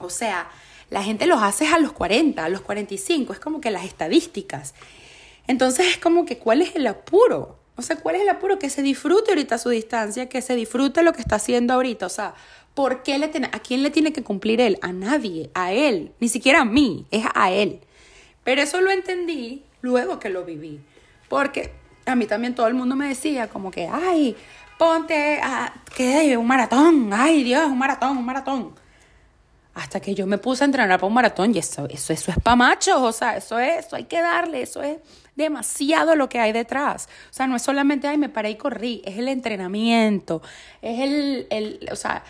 [0.00, 0.48] O sea,
[0.90, 3.32] la gente los hace a los 40, a los 45.
[3.32, 4.74] Es como que las estadísticas.
[5.46, 7.58] Entonces es como que, ¿cuál es el apuro?
[7.76, 8.58] O sea, ¿cuál es el apuro?
[8.58, 12.06] Que se disfrute ahorita su distancia, que se disfrute lo que está haciendo ahorita.
[12.06, 12.34] O sea,
[12.74, 14.78] ¿por qué le tiene, ¿a quién le tiene que cumplir él?
[14.80, 17.80] A nadie, a él, ni siquiera a mí, es a él.
[18.44, 20.80] Pero eso lo entendí luego que lo viví.
[21.28, 21.72] Porque
[22.06, 24.36] a mí también todo el mundo me decía como que, ay,
[24.78, 28.74] ponte a, que un maratón, ay Dios, un maratón, un maratón.
[29.74, 32.38] Hasta que yo me puse a entrenar para un maratón y eso, eso, eso es
[32.38, 34.98] pa' machos, o sea, eso es, eso hay que darle, eso es
[35.36, 37.08] demasiado lo que hay detrás.
[37.30, 40.42] O sea, no es solamente, ay, me paré y corrí, es el entrenamiento,
[40.82, 42.24] es el, el o sea,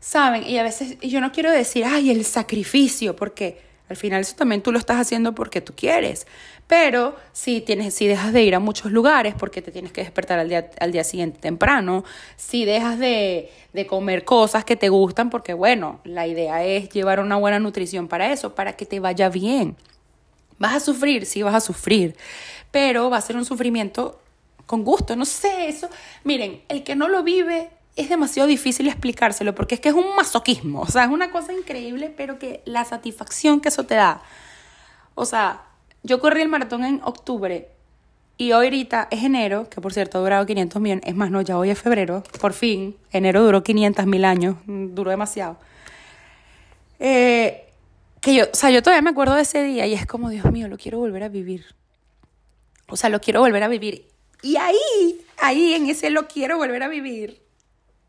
[0.00, 4.36] saben, y a veces yo no quiero decir, ay, el sacrificio, porque al final eso
[4.36, 6.26] también tú lo estás haciendo porque tú quieres.
[6.66, 10.38] Pero si, tienes, si dejas de ir a muchos lugares porque te tienes que despertar
[10.38, 12.04] al día, al día siguiente temprano,
[12.36, 17.20] si dejas de, de comer cosas que te gustan, porque bueno, la idea es llevar
[17.20, 19.76] una buena nutrición para eso, para que te vaya bien.
[20.58, 21.26] ¿Vas a sufrir?
[21.26, 22.16] Sí, vas a sufrir.
[22.70, 24.20] Pero va a ser un sufrimiento
[24.66, 25.16] con gusto.
[25.16, 25.88] No sé, eso.
[26.24, 30.14] Miren, el que no lo vive es demasiado difícil explicárselo porque es que es un
[30.14, 30.82] masoquismo.
[30.82, 34.22] O sea, es una cosa increíble, pero que la satisfacción que eso te da.
[35.14, 35.62] O sea,
[36.02, 37.68] yo corrí el maratón en octubre
[38.36, 41.00] y hoy ahorita es enero, que por cierto ha durado 500 mil.
[41.04, 42.22] Es más, no, ya hoy es febrero.
[42.40, 44.56] Por fin, enero duró 500 mil años.
[44.66, 45.56] Duró demasiado.
[47.00, 47.67] Eh,
[48.20, 50.50] que yo, o sea, yo todavía me acuerdo de ese día y es como, Dios
[50.50, 51.66] mío, lo quiero volver a vivir.
[52.88, 54.08] O sea, lo quiero volver a vivir.
[54.42, 57.42] Y ahí, ahí en ese lo quiero volver a vivir,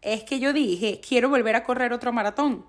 [0.02, 2.66] es que yo dije, quiero volver a correr otro maratón.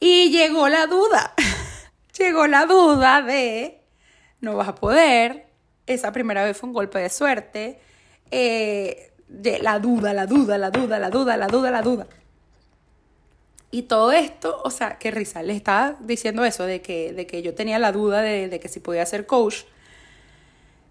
[0.00, 1.34] Y llegó la duda,
[2.18, 3.82] llegó la duda de,
[4.40, 5.46] no vas a poder,
[5.86, 7.78] esa primera vez fue un golpe de suerte,
[8.30, 12.06] eh, de la duda, la duda, la duda, la duda, la duda, la duda.
[13.74, 17.40] Y todo esto, o sea, qué risa, le estaba diciendo eso, de que, de que
[17.40, 19.64] yo tenía la duda de, que si podía ser coach.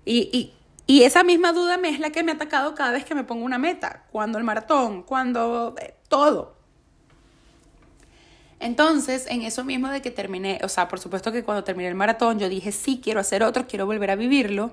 [0.04, 0.52] Y,
[0.88, 3.24] y, esa misma duda me es la que me ha atacado cada vez que me
[3.24, 6.56] pongo una meta, cuando el maratón, cuando eh, todo.
[8.60, 11.96] Entonces, en eso mismo de que terminé, o sea, por supuesto que cuando terminé el
[11.96, 14.72] maratón, yo dije, sí, quiero hacer otro, quiero volver a vivirlo.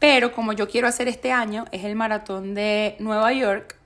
[0.00, 3.76] Pero como yo quiero hacer este año, es el maratón de Nueva York,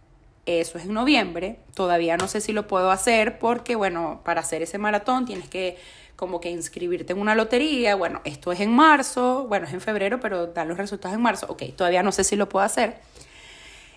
[0.46, 1.58] eso es en noviembre.
[1.74, 5.76] Todavía no sé si lo puedo hacer porque, bueno, para hacer ese maratón tienes que
[6.14, 7.94] como que inscribirte en una lotería.
[7.94, 9.46] Bueno, esto es en marzo.
[9.48, 11.46] Bueno, es en febrero, pero dan los resultados en marzo.
[11.48, 12.98] Ok, todavía no sé si lo puedo hacer.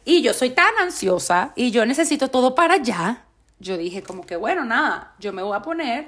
[0.06, 3.26] Y yo soy tan ansiosa y yo necesito todo para allá.
[3.60, 6.08] Yo dije como que, bueno, nada, yo me voy a poner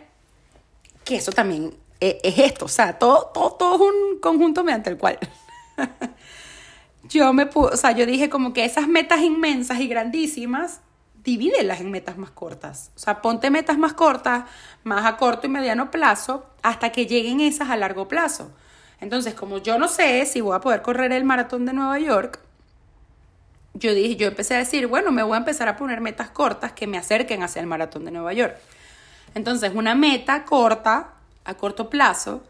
[1.03, 2.65] que eso también es, es esto.
[2.65, 5.19] O sea, todo, todo, todo es un conjunto mediante el cual
[7.11, 10.79] yo me o sea, yo dije como que esas metas inmensas y grandísimas,
[11.23, 12.91] divídelas en metas más cortas.
[12.95, 14.45] O sea, ponte metas más cortas,
[14.83, 18.51] más a corto y mediano plazo, hasta que lleguen esas a largo plazo.
[19.01, 22.39] Entonces, como yo no sé si voy a poder correr el maratón de Nueva York,
[23.73, 26.71] yo dije, yo empecé a decir, bueno, me voy a empezar a poner metas cortas
[26.71, 28.55] que me acerquen hacia el maratón de Nueva York.
[29.35, 32.43] Entonces, una meta corta, a corto plazo,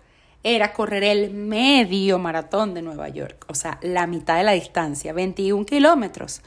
[0.43, 5.13] era correr el medio maratón de Nueva York, o sea, la mitad de la distancia,
[5.13, 6.41] 21 kilómetros.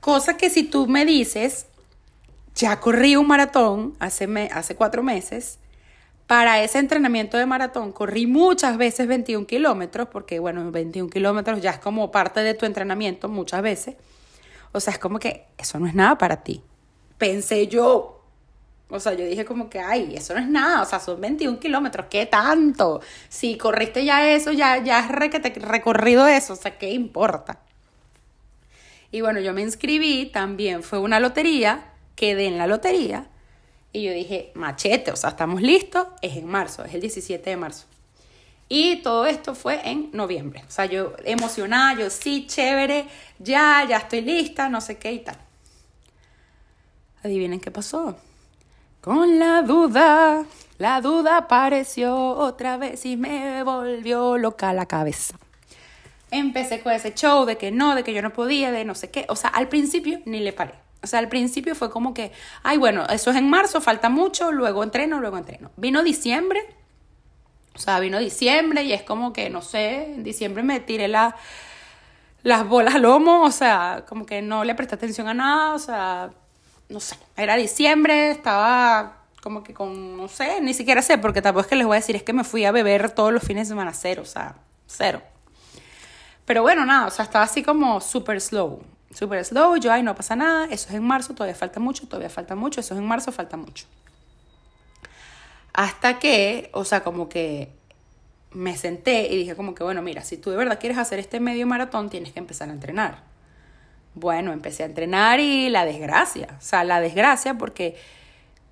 [0.00, 1.66] Cosa que si tú me dices,
[2.54, 5.58] ya corrí un maratón hace, hace cuatro meses,
[6.26, 11.70] para ese entrenamiento de maratón corrí muchas veces 21 kilómetros, porque bueno, 21 kilómetros ya
[11.70, 13.96] es como parte de tu entrenamiento muchas veces.
[14.72, 16.62] O sea, es como que eso no es nada para ti.
[17.16, 18.15] Pensé yo,
[18.88, 21.58] o sea, yo dije como que, ay, eso no es nada, o sea, son 21
[21.58, 23.00] kilómetros, ¿qué tanto?
[23.28, 27.58] Si corriste ya eso, ya, ya has recorrido eso, o sea, ¿qué importa?
[29.10, 33.26] Y bueno, yo me inscribí, también fue una lotería, quedé en la lotería,
[33.92, 37.56] y yo dije, machete, o sea, estamos listos, es en marzo, es el 17 de
[37.56, 37.86] marzo.
[38.68, 40.64] Y todo esto fue en noviembre.
[40.66, 43.06] O sea, yo emocionada, yo sí, chévere,
[43.38, 45.36] ya, ya estoy lista, no sé qué y tal.
[47.22, 48.16] Adivinen qué pasó.
[49.06, 50.44] Con la duda,
[50.78, 55.36] la duda apareció otra vez y me volvió loca la cabeza.
[56.32, 59.12] Empecé con ese show de que no, de que yo no podía, de no sé
[59.12, 59.24] qué.
[59.28, 60.74] O sea, al principio ni le paré.
[61.04, 62.32] O sea, al principio fue como que,
[62.64, 65.70] ay, bueno, eso es en marzo, falta mucho, luego entreno, luego entreno.
[65.76, 66.66] Vino diciembre,
[67.76, 71.36] o sea, vino diciembre y es como que, no sé, en diciembre me tiré la,
[72.42, 75.78] las bolas al lomo, o sea, como que no le presté atención a nada, o
[75.78, 76.32] sea,
[76.88, 81.62] no sé, era diciembre, estaba como que con, no sé, ni siquiera sé, porque tampoco
[81.62, 83.68] es que les voy a decir, es que me fui a beber todos los fines
[83.68, 85.22] de semana cero, o sea, cero.
[86.44, 90.14] Pero bueno, nada, o sea, estaba así como súper slow, súper slow, yo, ay, no
[90.14, 93.06] pasa nada, eso es en marzo, todavía falta mucho, todavía falta mucho, eso es en
[93.06, 93.86] marzo, falta mucho.
[95.72, 97.70] Hasta que, o sea, como que
[98.52, 101.38] me senté y dije como que, bueno, mira, si tú de verdad quieres hacer este
[101.38, 103.35] medio maratón, tienes que empezar a entrenar.
[104.16, 107.98] Bueno, empecé a entrenar y la desgracia, o sea, la desgracia porque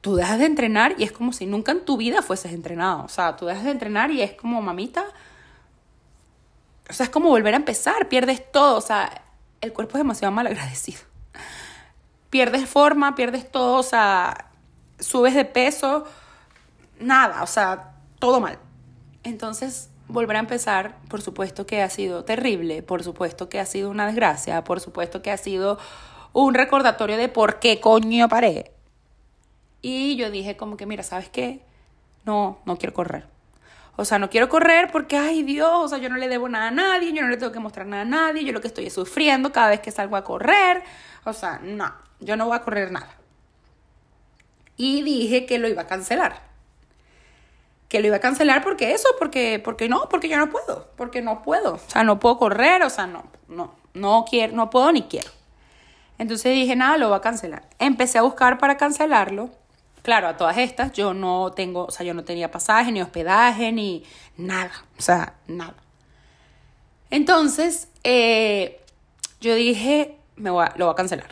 [0.00, 3.08] tú dejas de entrenar y es como si nunca en tu vida fueses entrenado, o
[3.10, 5.04] sea, tú dejas de entrenar y es como, mamita,
[6.88, 9.22] o sea, es como volver a empezar, pierdes todo, o sea,
[9.60, 11.00] el cuerpo es demasiado mal agradecido.
[12.30, 14.50] Pierdes forma, pierdes todo, o sea,
[14.98, 16.06] subes de peso,
[16.98, 18.58] nada, o sea, todo mal.
[19.24, 23.90] Entonces, volver a empezar, por supuesto que ha sido terrible, por supuesto que ha sido
[23.90, 25.78] una desgracia, por supuesto que ha sido
[26.32, 28.72] un recordatorio de por qué coño paré.
[29.82, 31.60] Y yo dije como que, mira, ¿sabes qué?
[32.24, 33.26] No, no quiero correr.
[33.96, 36.68] O sea, no quiero correr porque, ay Dios, o sea, yo no le debo nada
[36.68, 38.86] a nadie, yo no le tengo que mostrar nada a nadie, yo lo que estoy
[38.86, 40.82] es sufriendo cada vez que salgo a correr.
[41.24, 43.14] O sea, no, yo no voy a correr nada.
[44.76, 46.53] Y dije que lo iba a cancelar
[47.94, 51.22] que lo iba a cancelar porque eso, porque, porque no, porque yo no puedo, porque
[51.22, 54.90] no puedo, o sea, no puedo correr, o sea, no, no, no quiero, no puedo
[54.90, 55.30] ni quiero.
[56.18, 57.62] Entonces dije, nada, lo voy a cancelar.
[57.78, 59.50] Empecé a buscar para cancelarlo.
[60.02, 63.70] Claro, a todas estas yo no tengo, o sea, yo no tenía pasaje, ni hospedaje,
[63.70, 64.02] ni
[64.36, 65.76] nada, o sea, nada.
[67.10, 68.82] Entonces, eh,
[69.40, 71.30] yo dije, me voy lo voy a cancelar.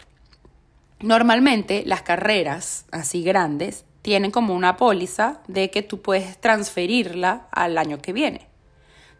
[1.01, 7.79] Normalmente las carreras así grandes tienen como una póliza de que tú puedes transferirla al
[7.79, 8.49] año que viene.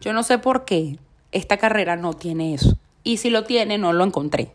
[0.01, 0.99] Yo no sé por qué
[1.31, 2.77] esta carrera no tiene eso.
[3.03, 4.51] Y si lo tiene, no lo encontré.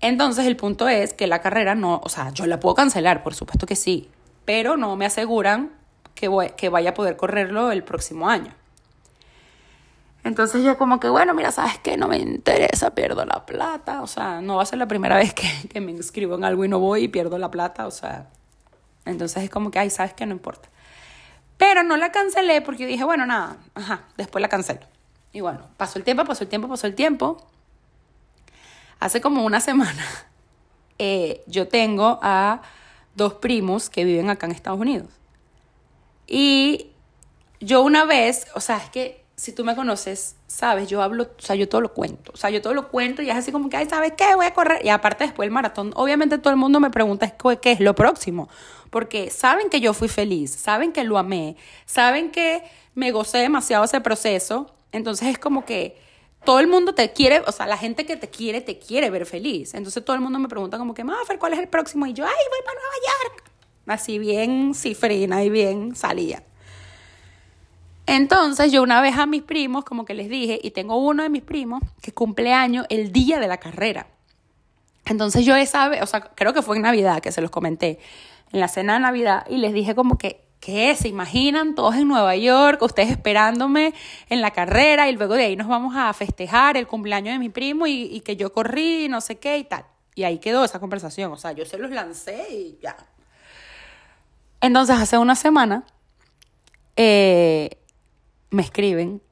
[0.00, 3.34] Entonces el punto es que la carrera no, o sea, yo la puedo cancelar, por
[3.34, 4.10] supuesto que sí,
[4.44, 5.72] pero no me aseguran
[6.14, 8.52] que, voy, vaya a poder correrlo el próximo año.
[10.24, 11.96] Entonces yo como que, bueno, mira, ¿sabes qué?
[11.96, 14.02] No me interesa, pierdo la plata.
[14.02, 16.64] O sea, no va a ser la primera vez que, que me inscribo en algo
[16.64, 17.86] y no voy y pierdo la plata.
[17.86, 18.26] O sea,
[19.06, 20.68] entonces es como que, ay, sabes que no importa.
[21.56, 24.86] Pero no la cancelé porque dije, bueno, nada, ajá, después la cancelo.
[25.32, 27.46] Y bueno, pasó el tiempo, pasó el tiempo, pasó el tiempo.
[29.00, 30.04] Hace como una semana
[30.98, 32.62] eh, yo tengo a
[33.14, 35.08] dos primos que viven acá en Estados Unidos.
[36.26, 36.90] Y
[37.60, 41.42] yo una vez, o sea, es que si tú me conoces, sabes, yo hablo, o
[41.42, 42.32] sea, yo todo lo cuento.
[42.34, 44.34] O sea, yo todo lo cuento y es así como que, ay, ¿sabes qué?
[44.34, 44.84] Voy a correr.
[44.84, 48.48] Y aparte después el maratón, obviamente todo el mundo me pregunta qué es lo próximo.
[48.96, 52.62] Porque saben que yo fui feliz, saben que lo amé, saben que
[52.94, 54.72] me gocé demasiado ese proceso.
[54.90, 55.98] Entonces es como que
[56.46, 59.26] todo el mundo te quiere, o sea, la gente que te quiere, te quiere ver
[59.26, 59.74] feliz.
[59.74, 62.06] Entonces todo el mundo me pregunta como que, Maffer, ¿cuál es el próximo?
[62.06, 63.50] Y yo, ay, voy para Nueva York.
[63.86, 66.42] Así bien cifrina y bien salía.
[68.06, 71.28] Entonces yo una vez a mis primos, como que les dije, y tengo uno de
[71.28, 74.06] mis primos que cumple año el día de la carrera.
[75.04, 77.98] Entonces yo esa vez, o sea, creo que fue en Navidad que se los comenté,
[78.52, 80.94] en la cena de Navidad, y les dije como que, ¿qué?
[80.94, 83.94] ¿Se imaginan todos en Nueva York, ustedes esperándome
[84.28, 87.48] en la carrera y luego de ahí nos vamos a festejar el cumpleaños de mi
[87.48, 89.84] primo y, que yo corrí, no sé qué y tal?
[90.14, 92.96] Y ahí quedó esa conversación, o sea, yo se los lancé y ya.
[94.60, 95.84] Entonces hace una semana...
[96.98, 97.68] Eh,
[98.50, 99.22] me escriben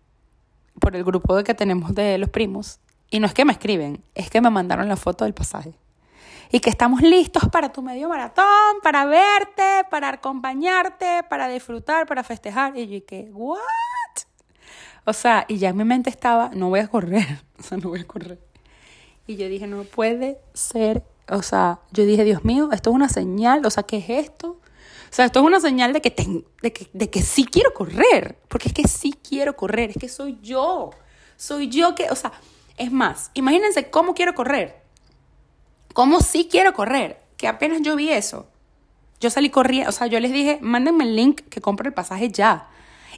[0.81, 2.79] por el grupo que tenemos de los primos.
[3.11, 5.75] Y no es que me escriben, es que me mandaron la foto del pasaje.
[6.55, 8.47] Y que estamos listos para tu medio maratón,
[8.81, 12.79] para verte, para acompañarte, para disfrutar, para festejar.
[12.79, 13.59] Y yo dije, ¿what?
[15.05, 17.89] O sea, y ya en mi mente estaba, no voy a correr, o sea, no
[17.89, 18.39] voy a correr.
[19.27, 23.09] Y yo dije, no puede ser, o sea, yo dije, Dios mío, esto es una
[23.09, 24.51] señal, o sea, ¿qué es esto?
[24.51, 26.15] O sea, esto es una señal de que,
[26.63, 30.09] de, que, de que sí quiero correr, porque es que sí quiero correr, es que
[30.09, 30.91] soy yo,
[31.37, 32.31] soy yo que, o sea,
[32.77, 34.84] es más, imagínense cómo quiero correr,
[35.95, 38.47] cómo sí quiero correr, que apenas yo vi eso,
[39.21, 42.29] yo salí corriendo, o sea, yo les dije, mándenme el link que compre el pasaje
[42.29, 42.69] ya.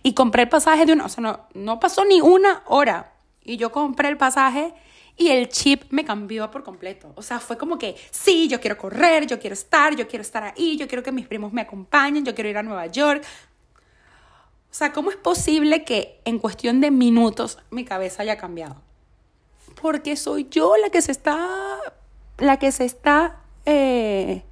[0.05, 3.14] Y compré el pasaje de una, o sea, no, no pasó ni una hora.
[3.43, 4.72] Y yo compré el pasaje
[5.16, 7.12] y el chip me cambió por completo.
[7.16, 10.45] O sea, fue como que, sí, yo quiero correr, yo quiero estar, yo quiero estar
[10.45, 13.24] ahí, yo quiero que mis primos me acompañen, yo quiero ir a Nueva York.
[14.70, 18.77] O sea, ¿cómo es posible que en cuestión de minutos mi cabeza haya cambiado?
[19.81, 21.79] Porque soy yo la que se está,
[22.39, 24.45] la que se está eh,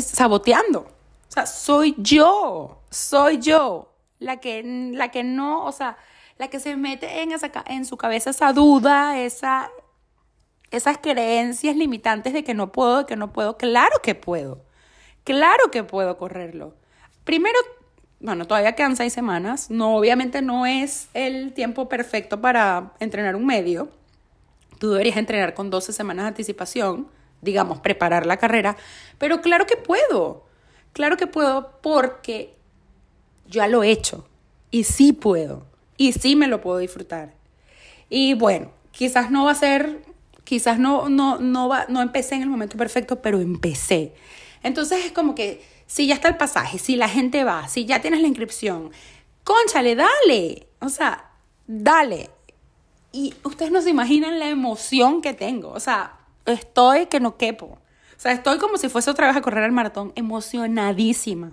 [0.00, 0.80] saboteando.
[0.80, 5.96] O sea, soy yo, soy yo la que, la que no, o sea,
[6.38, 9.70] la que se mete en, esa, en su cabeza esa duda, esa,
[10.70, 13.56] esas creencias limitantes de que no puedo, de que no puedo.
[13.56, 14.64] Claro que puedo.
[15.22, 16.74] Claro que puedo correrlo.
[17.24, 17.58] Primero,
[18.20, 19.70] bueno, todavía quedan seis semanas.
[19.70, 23.88] No, obviamente no es el tiempo perfecto para entrenar un medio.
[24.78, 27.08] Tú deberías entrenar con 12 semanas de anticipación,
[27.40, 28.76] digamos, preparar la carrera.
[29.18, 30.44] Pero claro que puedo.
[30.92, 32.54] Claro que puedo porque
[33.46, 34.26] ya lo he hecho.
[34.70, 35.66] Y sí puedo
[35.96, 37.34] y sí me lo puedo disfrutar.
[38.08, 40.02] Y bueno, quizás no va a ser,
[40.44, 44.12] quizás no, no, no, va, no empecé en el momento perfecto, pero empecé.
[44.62, 48.00] Entonces es como que si ya está el pasaje, si la gente va, si ya
[48.00, 48.90] tienes la inscripción,
[49.42, 51.30] conchale, dale, o sea,
[51.66, 52.30] dale.
[53.14, 57.66] Y ustedes no se imaginan la emoción que tengo, o sea, estoy que no quepo.
[57.66, 61.52] O sea, estoy como si fuese otra vez a correr el maratón, emocionadísima.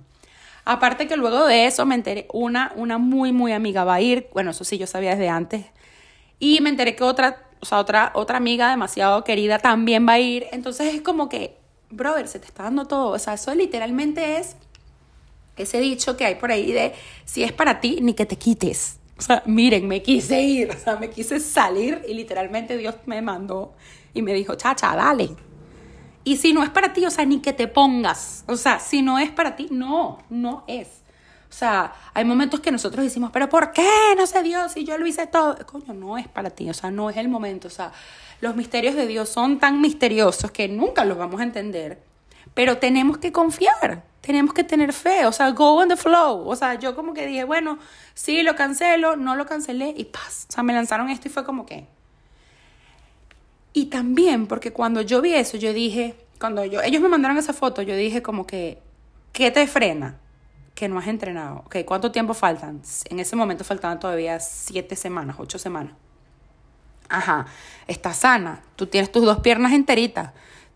[0.65, 4.27] Aparte que luego de eso me enteré, una, una muy, muy amiga va a ir,
[4.33, 5.67] bueno, eso sí yo sabía desde antes,
[6.39, 10.19] y me enteré que otra, o sea, otra, otra amiga demasiado querida también va a
[10.19, 11.59] ir, entonces es como que,
[11.91, 14.55] brother, se te está dando todo, o sea, eso literalmente es
[15.57, 16.95] ese dicho que hay por ahí de,
[17.25, 18.97] si es para ti, ni que te quites.
[19.21, 23.21] O sea, miren, me quise ir, o sea, me quise salir y literalmente Dios me
[23.21, 23.75] mandó
[24.15, 25.35] y me dijo, chacha, dale,
[26.23, 28.43] y si no es para ti, o sea, ni que te pongas.
[28.47, 30.87] O sea, si no es para ti, no, no es.
[31.49, 34.97] O sea, hay momentos que nosotros decimos, pero ¿por qué no sé Dios si yo
[34.97, 35.55] lo hice todo?
[35.67, 37.67] Coño, no es para ti, o sea, no es el momento.
[37.67, 37.91] O sea,
[38.39, 42.01] los misterios de Dios son tan misteriosos que nunca los vamos a entender.
[42.55, 46.47] Pero tenemos que confiar, tenemos que tener fe, o sea, go on the flow.
[46.47, 47.79] O sea, yo como que dije, bueno,
[48.13, 50.45] sí, lo cancelo, no lo cancelé y paz.
[50.49, 51.87] O sea, me lanzaron esto y fue como que,
[53.73, 57.53] y también porque cuando yo vi eso, yo dije, cuando yo, ellos me mandaron esa
[57.53, 58.81] foto, yo dije como que,
[59.31, 60.17] ¿qué te frena?
[60.75, 61.63] Que no has entrenado.
[61.65, 62.81] Ok, ¿cuánto tiempo faltan?
[63.05, 65.93] En ese momento faltaban todavía siete semanas, ocho semanas.
[67.09, 67.45] Ajá,
[67.87, 70.31] estás sana, tú tienes tus dos piernas enteritas,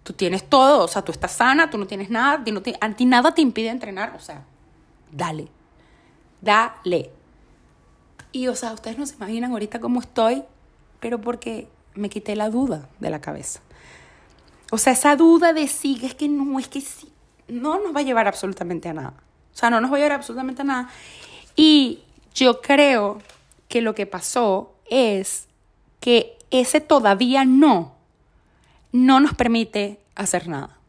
[0.06, 3.06] tú tienes todo, o sea, tú estás sana, tú no tienes nada, no a ti
[3.06, 4.44] nada te impide entrenar, o sea,
[5.12, 5.48] dale,
[6.42, 7.10] dale.
[8.32, 10.44] Y, o sea, ustedes no se imaginan ahorita cómo estoy,
[11.00, 13.62] pero porque me quité la duda de la cabeza.
[14.72, 17.12] O sea, esa duda de sí, es que no, es que sí,
[17.48, 19.14] no nos va a llevar absolutamente a nada.
[19.56, 20.90] O sea, no nos va a llevar absolutamente a nada.
[21.56, 22.04] Y
[22.36, 23.24] yo creo
[23.70, 25.48] que lo que pasó es
[26.00, 27.95] que ese todavía no,
[28.96, 30.80] no nos permite hacer nada.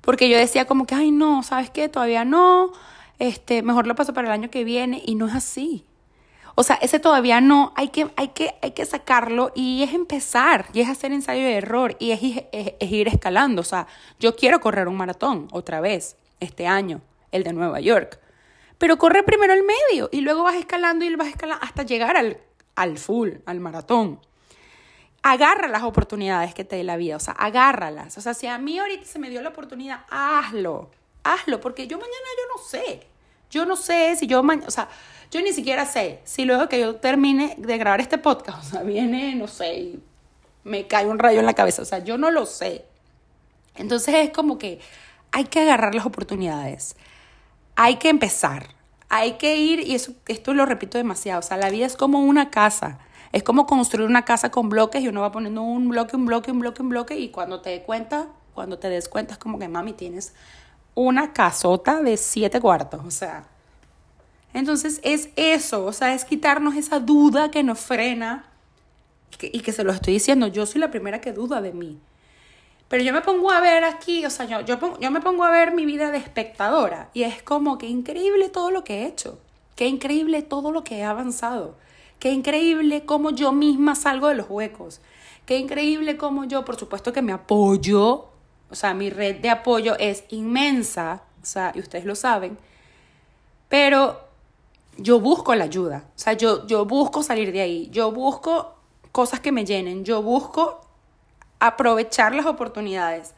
[0.00, 1.88] Porque yo decía como que, ay, no, ¿sabes qué?
[1.88, 2.72] Todavía no,
[3.18, 5.00] este, mejor lo paso para el año que viene.
[5.06, 5.86] Y no es así.
[6.54, 10.66] O sea, ese todavía no, hay que, hay que, hay que sacarlo y es empezar,
[10.74, 13.62] y es hacer ensayo de error, y es, ir escalando.
[13.62, 13.86] O sea,
[14.18, 17.00] yo quiero correr un maratón otra vez este año,
[17.30, 18.20] el de Nueva York.
[18.76, 22.38] Pero corre primero el medio y luego vas escalando y vas escalando hasta llegar al,
[22.74, 24.20] al full, al maratón.
[25.22, 28.18] Agarra las oportunidades que te dé la vida, o sea, agárralas.
[28.18, 30.90] O sea, si a mí ahorita se me dio la oportunidad, hazlo,
[31.22, 33.06] hazlo, porque yo mañana yo no sé.
[33.50, 34.88] Yo no sé si yo mañana, o sea,
[35.30, 38.82] yo ni siquiera sé si luego que yo termine de grabar este podcast, o sea,
[38.82, 40.02] viene, no sé, y
[40.64, 42.84] me cae un rayo en la cabeza, o sea, yo no lo sé.
[43.74, 44.80] Entonces es como que
[45.30, 46.96] hay que agarrar las oportunidades,
[47.76, 48.74] hay que empezar,
[49.08, 52.20] hay que ir, y eso, esto lo repito demasiado, o sea, la vida es como
[52.20, 52.98] una casa.
[53.32, 56.50] Es como construir una casa con bloques y uno va poniendo un bloque, un bloque,
[56.50, 59.58] un bloque, un bloque y cuando te des cuenta, cuando te des cuenta es como
[59.58, 60.34] que mami tienes
[60.94, 63.44] una casota de siete cuartos, o sea,
[64.52, 68.44] Entonces es eso, o sea, es quitarnos esa duda que nos frena
[69.40, 71.98] y que, se lo estoy diciendo, yo soy la primera que duda de mí.
[72.88, 75.50] Pero yo me pongo a ver aquí, o sea, yo, yo, yo me pongo a
[75.50, 79.38] ver mi vida de espectadora y es como que increíble todo lo que he hecho,
[79.74, 81.76] qué increíble todo lo que he avanzado,
[82.22, 85.00] qué increíble cómo yo misma salgo de los huecos,
[85.44, 88.28] qué increíble cómo yo, por supuesto que me apoyo,
[88.70, 92.56] o sea, mi red de apoyo es inmensa, o sea, y ustedes lo saben,
[93.68, 94.20] pero
[94.98, 98.76] yo busco la ayuda, o sea, yo, yo busco salir de ahí, yo busco
[99.10, 100.80] cosas que me llenen, yo busco
[101.58, 103.34] aprovechar las oportunidades.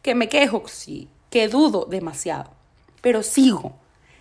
[0.00, 2.50] Que me quejo, sí, que dudo demasiado,
[3.02, 3.74] pero sigo,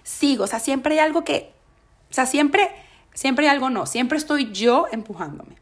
[0.03, 1.53] sigo, o sea, siempre hay algo que,
[2.09, 2.69] o sea, siempre,
[3.13, 5.55] siempre hay algo no, siempre estoy yo empujándome.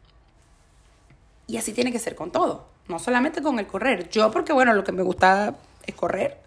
[1.46, 4.08] Y así tiene que ser con todo, no solamente con el correr.
[4.10, 6.38] Yo porque, bueno, lo que me gusta es correr,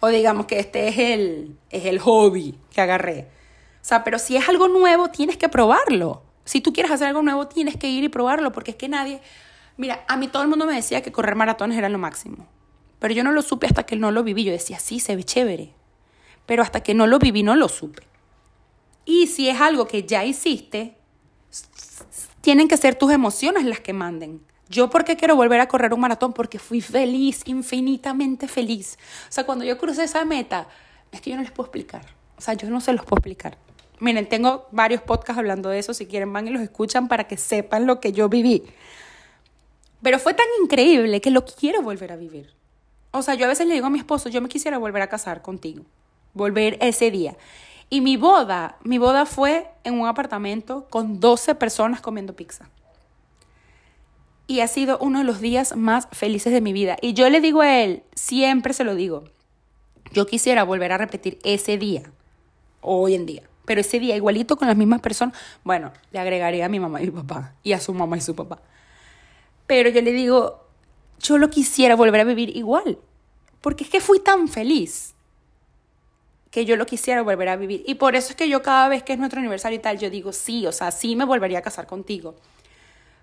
[0.00, 3.28] o digamos que este es el, es el hobby que agarré.
[3.80, 6.22] O sea, pero si es algo nuevo, tienes que probarlo.
[6.44, 9.20] Si tú quieres hacer algo nuevo, tienes que ir y probarlo, porque es que nadie...
[9.76, 12.46] Mira, a mí todo el mundo me decía que correr maratones era lo máximo,
[12.98, 14.44] pero yo no lo supe hasta que no lo viví.
[14.44, 15.72] Yo decía, sí, se ve chévere,
[16.46, 18.02] pero hasta que no lo viví no lo supe.
[19.04, 20.96] Y si es algo que ya hiciste,
[22.40, 24.40] tienen que ser tus emociones las que manden.
[24.68, 26.32] Yo, ¿por qué quiero volver a correr un maratón?
[26.32, 28.98] Porque fui feliz, infinitamente feliz.
[29.28, 30.68] O sea, cuando yo crucé esa meta,
[31.12, 32.06] es que yo no les puedo explicar.
[32.36, 33.58] O sea, yo no se los puedo explicar.
[34.00, 37.36] Miren, tengo varios podcasts hablando de eso, si quieren van y los escuchan para que
[37.36, 38.64] sepan lo que yo viví.
[40.02, 42.52] Pero fue tan increíble que lo quiero volver a vivir.
[43.12, 45.08] O sea, yo a veces le digo a mi esposo, yo me quisiera volver a
[45.08, 45.84] casar contigo,
[46.32, 47.36] volver ese día.
[47.94, 52.68] Y mi boda, mi boda fue en un apartamento con 12 personas comiendo pizza.
[54.48, 56.96] Y ha sido uno de los días más felices de mi vida.
[57.00, 59.22] Y yo le digo a él, siempre se lo digo,
[60.10, 62.02] yo quisiera volver a repetir ese día,
[62.80, 63.44] hoy en día.
[63.64, 67.04] Pero ese día, igualito con las mismas personas, bueno, le agregaría a mi mamá y
[67.04, 68.60] mi papá, y a su mamá y su papá.
[69.68, 70.66] Pero yo le digo,
[71.20, 72.98] yo lo quisiera volver a vivir igual,
[73.60, 75.14] porque es que fui tan feliz
[76.54, 77.82] que yo lo quisiera volver a vivir.
[77.84, 80.08] Y por eso es que yo cada vez que es nuestro aniversario y tal, yo
[80.08, 82.36] digo, sí, o sea, sí me volvería a casar contigo.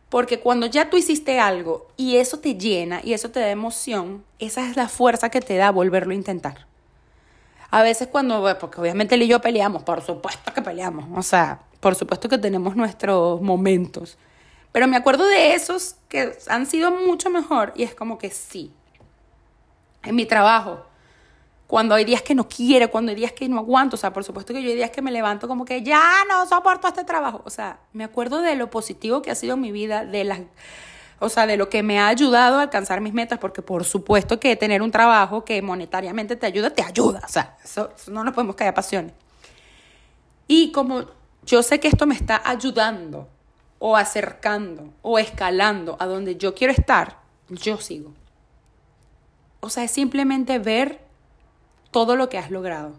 [0.09, 4.25] Porque cuando ya tú hiciste algo y eso te llena y eso te da emoción,
[4.39, 6.67] esa es la fuerza que te da volverlo a intentar.
[7.69, 11.61] A veces cuando, porque obviamente él y yo peleamos, por supuesto que peleamos, o sea,
[11.79, 14.17] por supuesto que tenemos nuestros momentos.
[14.73, 18.73] Pero me acuerdo de esos que han sido mucho mejor y es como que sí.
[20.03, 20.85] En mi trabajo,
[21.71, 24.25] cuando hay días que no quiero, cuando hay días que no aguanto, o sea, por
[24.25, 27.41] supuesto que yo hay días que me levanto como que ya no soporto este trabajo.
[27.45, 30.41] O sea, me acuerdo de lo positivo que ha sido mi vida, de las
[31.19, 34.37] o sea, de lo que me ha ayudado a alcanzar mis metas, porque por supuesto
[34.37, 37.21] que tener un trabajo que monetariamente te ayuda, te ayuda.
[37.23, 39.13] O sea, eso, no nos podemos caer a pasiones.
[40.47, 41.05] Y como
[41.45, 43.29] yo sé que esto me está ayudando
[43.79, 48.11] o acercando o escalando a donde yo quiero estar, yo sigo.
[49.61, 51.10] O sea, es simplemente ver
[51.91, 52.93] todo lo que has logrado,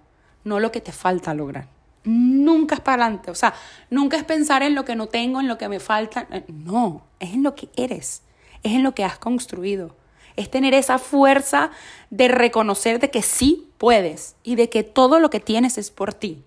[0.44, 1.66] no lo que te falta lograr.
[2.04, 3.54] Nunca es para adelante, o sea,
[3.90, 7.02] nunca es pensar en lo que no tengo, en lo que me falta, eh, no,
[7.20, 8.22] es en lo que eres,
[8.62, 9.94] es en lo que has construido,
[10.36, 11.70] es tener esa fuerza
[12.10, 16.14] de reconocer de que sí puedes y de que todo lo que tienes es por
[16.14, 16.42] ti.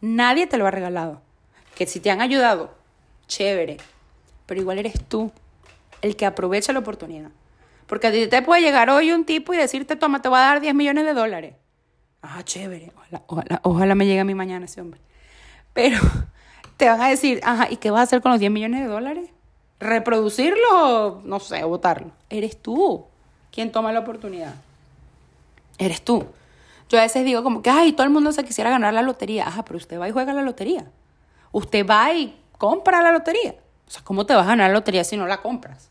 [0.00, 1.20] Nadie te lo ha regalado.
[1.74, 2.74] Que si te han ayudado,
[3.26, 3.78] chévere,
[4.46, 5.32] pero igual eres tú
[6.02, 7.30] el que aprovecha la oportunidad.
[7.86, 10.42] Porque a ti te puede llegar hoy un tipo y decirte, toma, te voy a
[10.42, 11.54] dar 10 millones de dólares.
[12.22, 12.92] Ah, chévere.
[13.26, 15.00] Ojalá, ojalá, me llegue a mi mañana ese hombre.
[15.72, 15.98] Pero
[16.76, 18.86] te van a decir, ajá, ¿y qué vas a hacer con los 10 millones de
[18.86, 19.30] dólares?
[19.78, 22.12] ¿Reproducirlo o, no sé, votarlo?
[22.28, 23.06] Eres tú
[23.50, 24.54] quien toma la oportunidad.
[25.78, 26.26] Eres tú.
[26.88, 29.46] Yo a veces digo como que, ay, todo el mundo se quisiera ganar la lotería.
[29.46, 30.90] Ajá, pero usted va y juega la lotería.
[31.52, 33.54] Usted va y compra la lotería.
[33.86, 35.90] O sea, ¿cómo te vas a ganar la lotería si no la compras?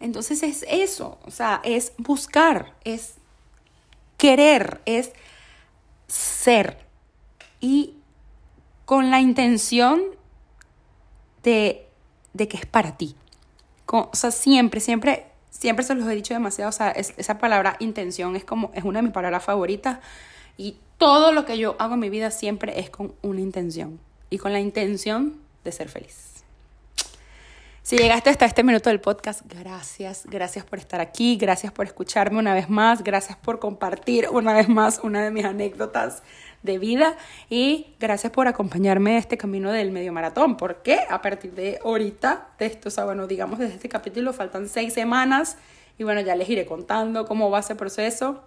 [0.00, 3.17] Entonces es eso, o sea, es buscar, es
[4.18, 5.12] querer, es
[6.06, 6.76] ser.
[7.60, 7.94] Y
[8.84, 10.02] con la intención
[11.42, 11.86] de,
[12.34, 13.16] de que es para ti.
[13.86, 16.68] o sea, siempre, siempre, siempre se los he dicho demasiado.
[16.68, 20.00] O sea, esa palabra intención es como, es una de mis palabras favoritas.
[20.58, 23.98] Y todo lo que yo hago en mi vida siempre es con una intención.
[24.30, 26.27] Y con la intención de ser feliz.
[27.88, 32.38] Si llegaste hasta este minuto del podcast, gracias, gracias por estar aquí, gracias por escucharme
[32.38, 36.22] una vez más, gracias por compartir una vez más una de mis anécdotas
[36.62, 37.16] de vida
[37.48, 42.48] y gracias por acompañarme en este camino del medio maratón, porque a partir de ahorita,
[42.58, 45.56] de esto, o sea, bueno, digamos desde este capítulo faltan seis semanas
[45.96, 48.42] y bueno, ya les iré contando cómo va ese proceso.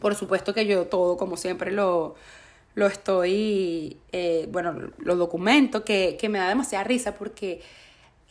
[0.00, 2.16] Por supuesto que yo todo, como siempre, lo
[2.74, 7.60] lo estoy, eh, bueno, lo documento, que, que me da demasiada risa porque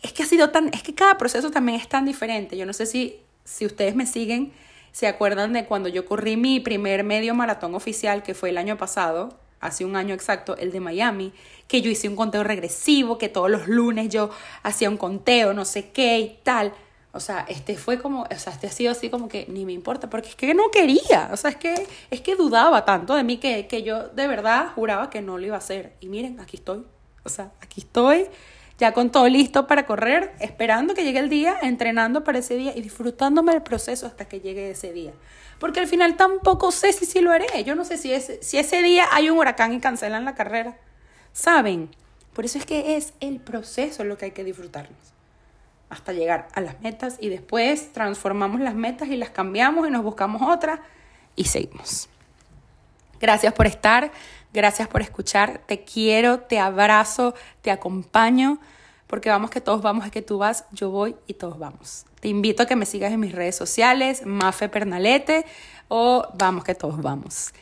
[0.01, 2.57] es que ha sido tan, es que cada proceso también es tan diferente.
[2.57, 4.51] Yo no sé si, si ustedes me siguen,
[4.91, 8.77] se acuerdan de cuando yo corrí mi primer medio maratón oficial, que fue el año
[8.77, 11.33] pasado, hace un año exacto, el de Miami,
[11.67, 14.31] que yo hice un conteo regresivo, que todos los lunes yo
[14.63, 16.73] hacía un conteo, no sé qué y tal.
[17.13, 19.73] O sea, este fue como, o sea, este ha sido así como que ni me
[19.73, 23.23] importa, porque es que no quería, o sea, es que, es que dudaba tanto de
[23.23, 25.93] mí que, que yo de verdad juraba que no lo iba a hacer.
[25.99, 26.85] Y miren, aquí estoy,
[27.23, 28.27] o sea, aquí estoy,
[28.81, 32.75] ya con todo listo para correr, esperando que llegue el día, entrenando para ese día
[32.75, 35.13] y disfrutándome del proceso hasta que llegue ese día.
[35.59, 38.57] Porque al final tampoco sé si sí lo haré, yo no sé si, es, si
[38.57, 40.79] ese día hay un huracán y cancelan la carrera.
[41.31, 41.91] ¿Saben?
[42.33, 44.97] Por eso es que es el proceso lo que hay que disfrutarnos
[45.91, 50.03] hasta llegar a las metas y después transformamos las metas y las cambiamos y nos
[50.03, 50.79] buscamos otras
[51.35, 52.09] y seguimos.
[53.19, 54.11] Gracias por estar,
[54.53, 58.59] gracias por escuchar, te quiero, te abrazo, te acompaño,
[59.07, 62.05] porque vamos que todos vamos, es que tú vas, yo voy y todos vamos.
[62.19, 65.45] Te invito a que me sigas en mis redes sociales, Mafe Pernalete
[65.87, 67.53] o vamos que todos vamos.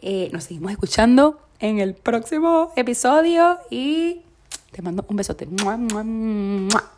[0.00, 4.22] Eh, nos seguimos escuchando en el próximo episodio y
[4.70, 5.46] te mando un besote.
[5.46, 6.97] ¡Mua, mua, mua!